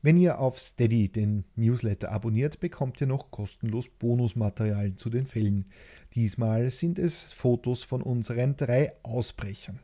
Wenn 0.01 0.17
ihr 0.17 0.39
auf 0.39 0.61
Steady 0.61 1.09
den 1.09 1.43
Newsletter 1.57 2.13
abonniert, 2.13 2.61
bekommt 2.61 3.01
ihr 3.01 3.09
noch 3.09 3.33
kostenlos 3.33 3.89
Bonusmaterial 3.89 4.95
zu 4.95 5.11
den 5.11 5.27
Fällen. 5.27 5.65
Diesmal 6.15 6.71
sind 6.71 7.01
es 7.01 7.33
Fotos 7.33 7.83
von 7.83 8.01
unseren 8.01 8.57
drei 8.57 8.93
Ausbrechern. 9.03 9.81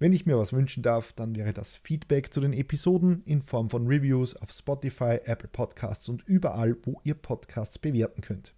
Wenn 0.00 0.12
ich 0.12 0.26
mir 0.26 0.38
was 0.38 0.52
wünschen 0.52 0.84
darf, 0.84 1.12
dann 1.12 1.34
wäre 1.34 1.52
das 1.52 1.74
Feedback 1.74 2.32
zu 2.32 2.40
den 2.40 2.52
Episoden 2.52 3.24
in 3.24 3.42
Form 3.42 3.68
von 3.68 3.88
Reviews 3.88 4.36
auf 4.36 4.52
Spotify, 4.52 5.18
Apple 5.24 5.48
Podcasts 5.48 6.08
und 6.08 6.22
überall, 6.28 6.76
wo 6.84 7.00
ihr 7.02 7.14
Podcasts 7.14 7.78
bewerten 7.78 8.20
könnt. 8.20 8.54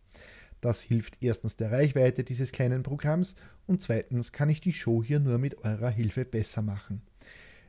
Das 0.60 0.82
hilft 0.82 1.22
erstens 1.22 1.56
der 1.56 1.72
Reichweite 1.72 2.24
dieses 2.24 2.52
kleinen 2.52 2.82
Programms 2.82 3.36
und 3.66 3.80
zweitens 3.80 4.32
kann 4.32 4.50
ich 4.50 4.60
die 4.60 4.74
Show 4.74 5.02
hier 5.02 5.18
nur 5.18 5.38
mit 5.38 5.64
eurer 5.64 5.88
Hilfe 5.88 6.26
besser 6.26 6.60
machen. 6.60 7.00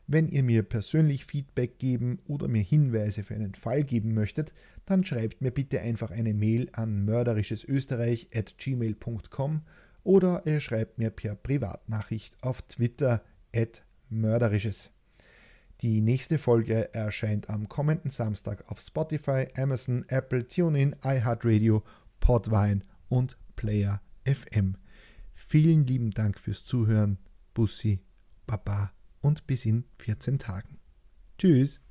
Wenn 0.06 0.28
ihr 0.28 0.44
mir 0.44 0.64
persönlich 0.64 1.24
Feedback 1.24 1.80
geben 1.80 2.20
oder 2.28 2.50
mir 2.50 2.64
Hinweise 2.64 3.24
für 3.24 3.36
einen 3.36 3.56
Fall 3.56 3.86
geben 3.86 4.14
möchtet, 4.14 4.52
dann 4.86 5.06
schreibt 5.06 5.42
mir 5.42 5.52
bitte 5.52 5.80
einfach 5.80 6.12
eine 6.12 6.34
Mail 6.34 6.68
an 6.74 7.06
mörderischesösterreich@gmail.com 7.06 9.62
oder 10.04 10.42
ihr 10.46 10.60
schreibt 10.60 10.98
mir 10.98 11.12
per 11.12 11.36
Privatnachricht 11.36 12.44
auf 12.44 12.62
Twitter 12.64 13.24
mörderisches. 14.10 14.92
Die 15.82 16.00
nächste 16.02 16.38
Folge 16.38 16.94
erscheint 16.94 17.50
am 17.50 17.68
kommenden 17.68 18.12
Samstag 18.12 18.70
auf 18.70 18.80
Spotify, 18.80 19.48
Amazon, 19.56 20.06
Apple, 20.10 20.48
TuneIn, 20.48 20.96
iHeartRadio, 21.04 21.84
Podvine 22.20 22.82
und 23.10 23.38
Player 23.56 24.02
FM. 24.24 24.78
Vielen 25.34 25.88
lieben 25.88 26.12
Dank 26.12 26.40
fürs 26.40 26.66
Zuhören. 26.66 27.18
Bussi, 27.54 28.00
Baba 28.46 28.92
und 29.22 29.48
bis 29.48 29.66
in 29.66 29.86
14 29.98 30.38
Tagen. 30.38 30.78
Tschüss. 31.38 31.82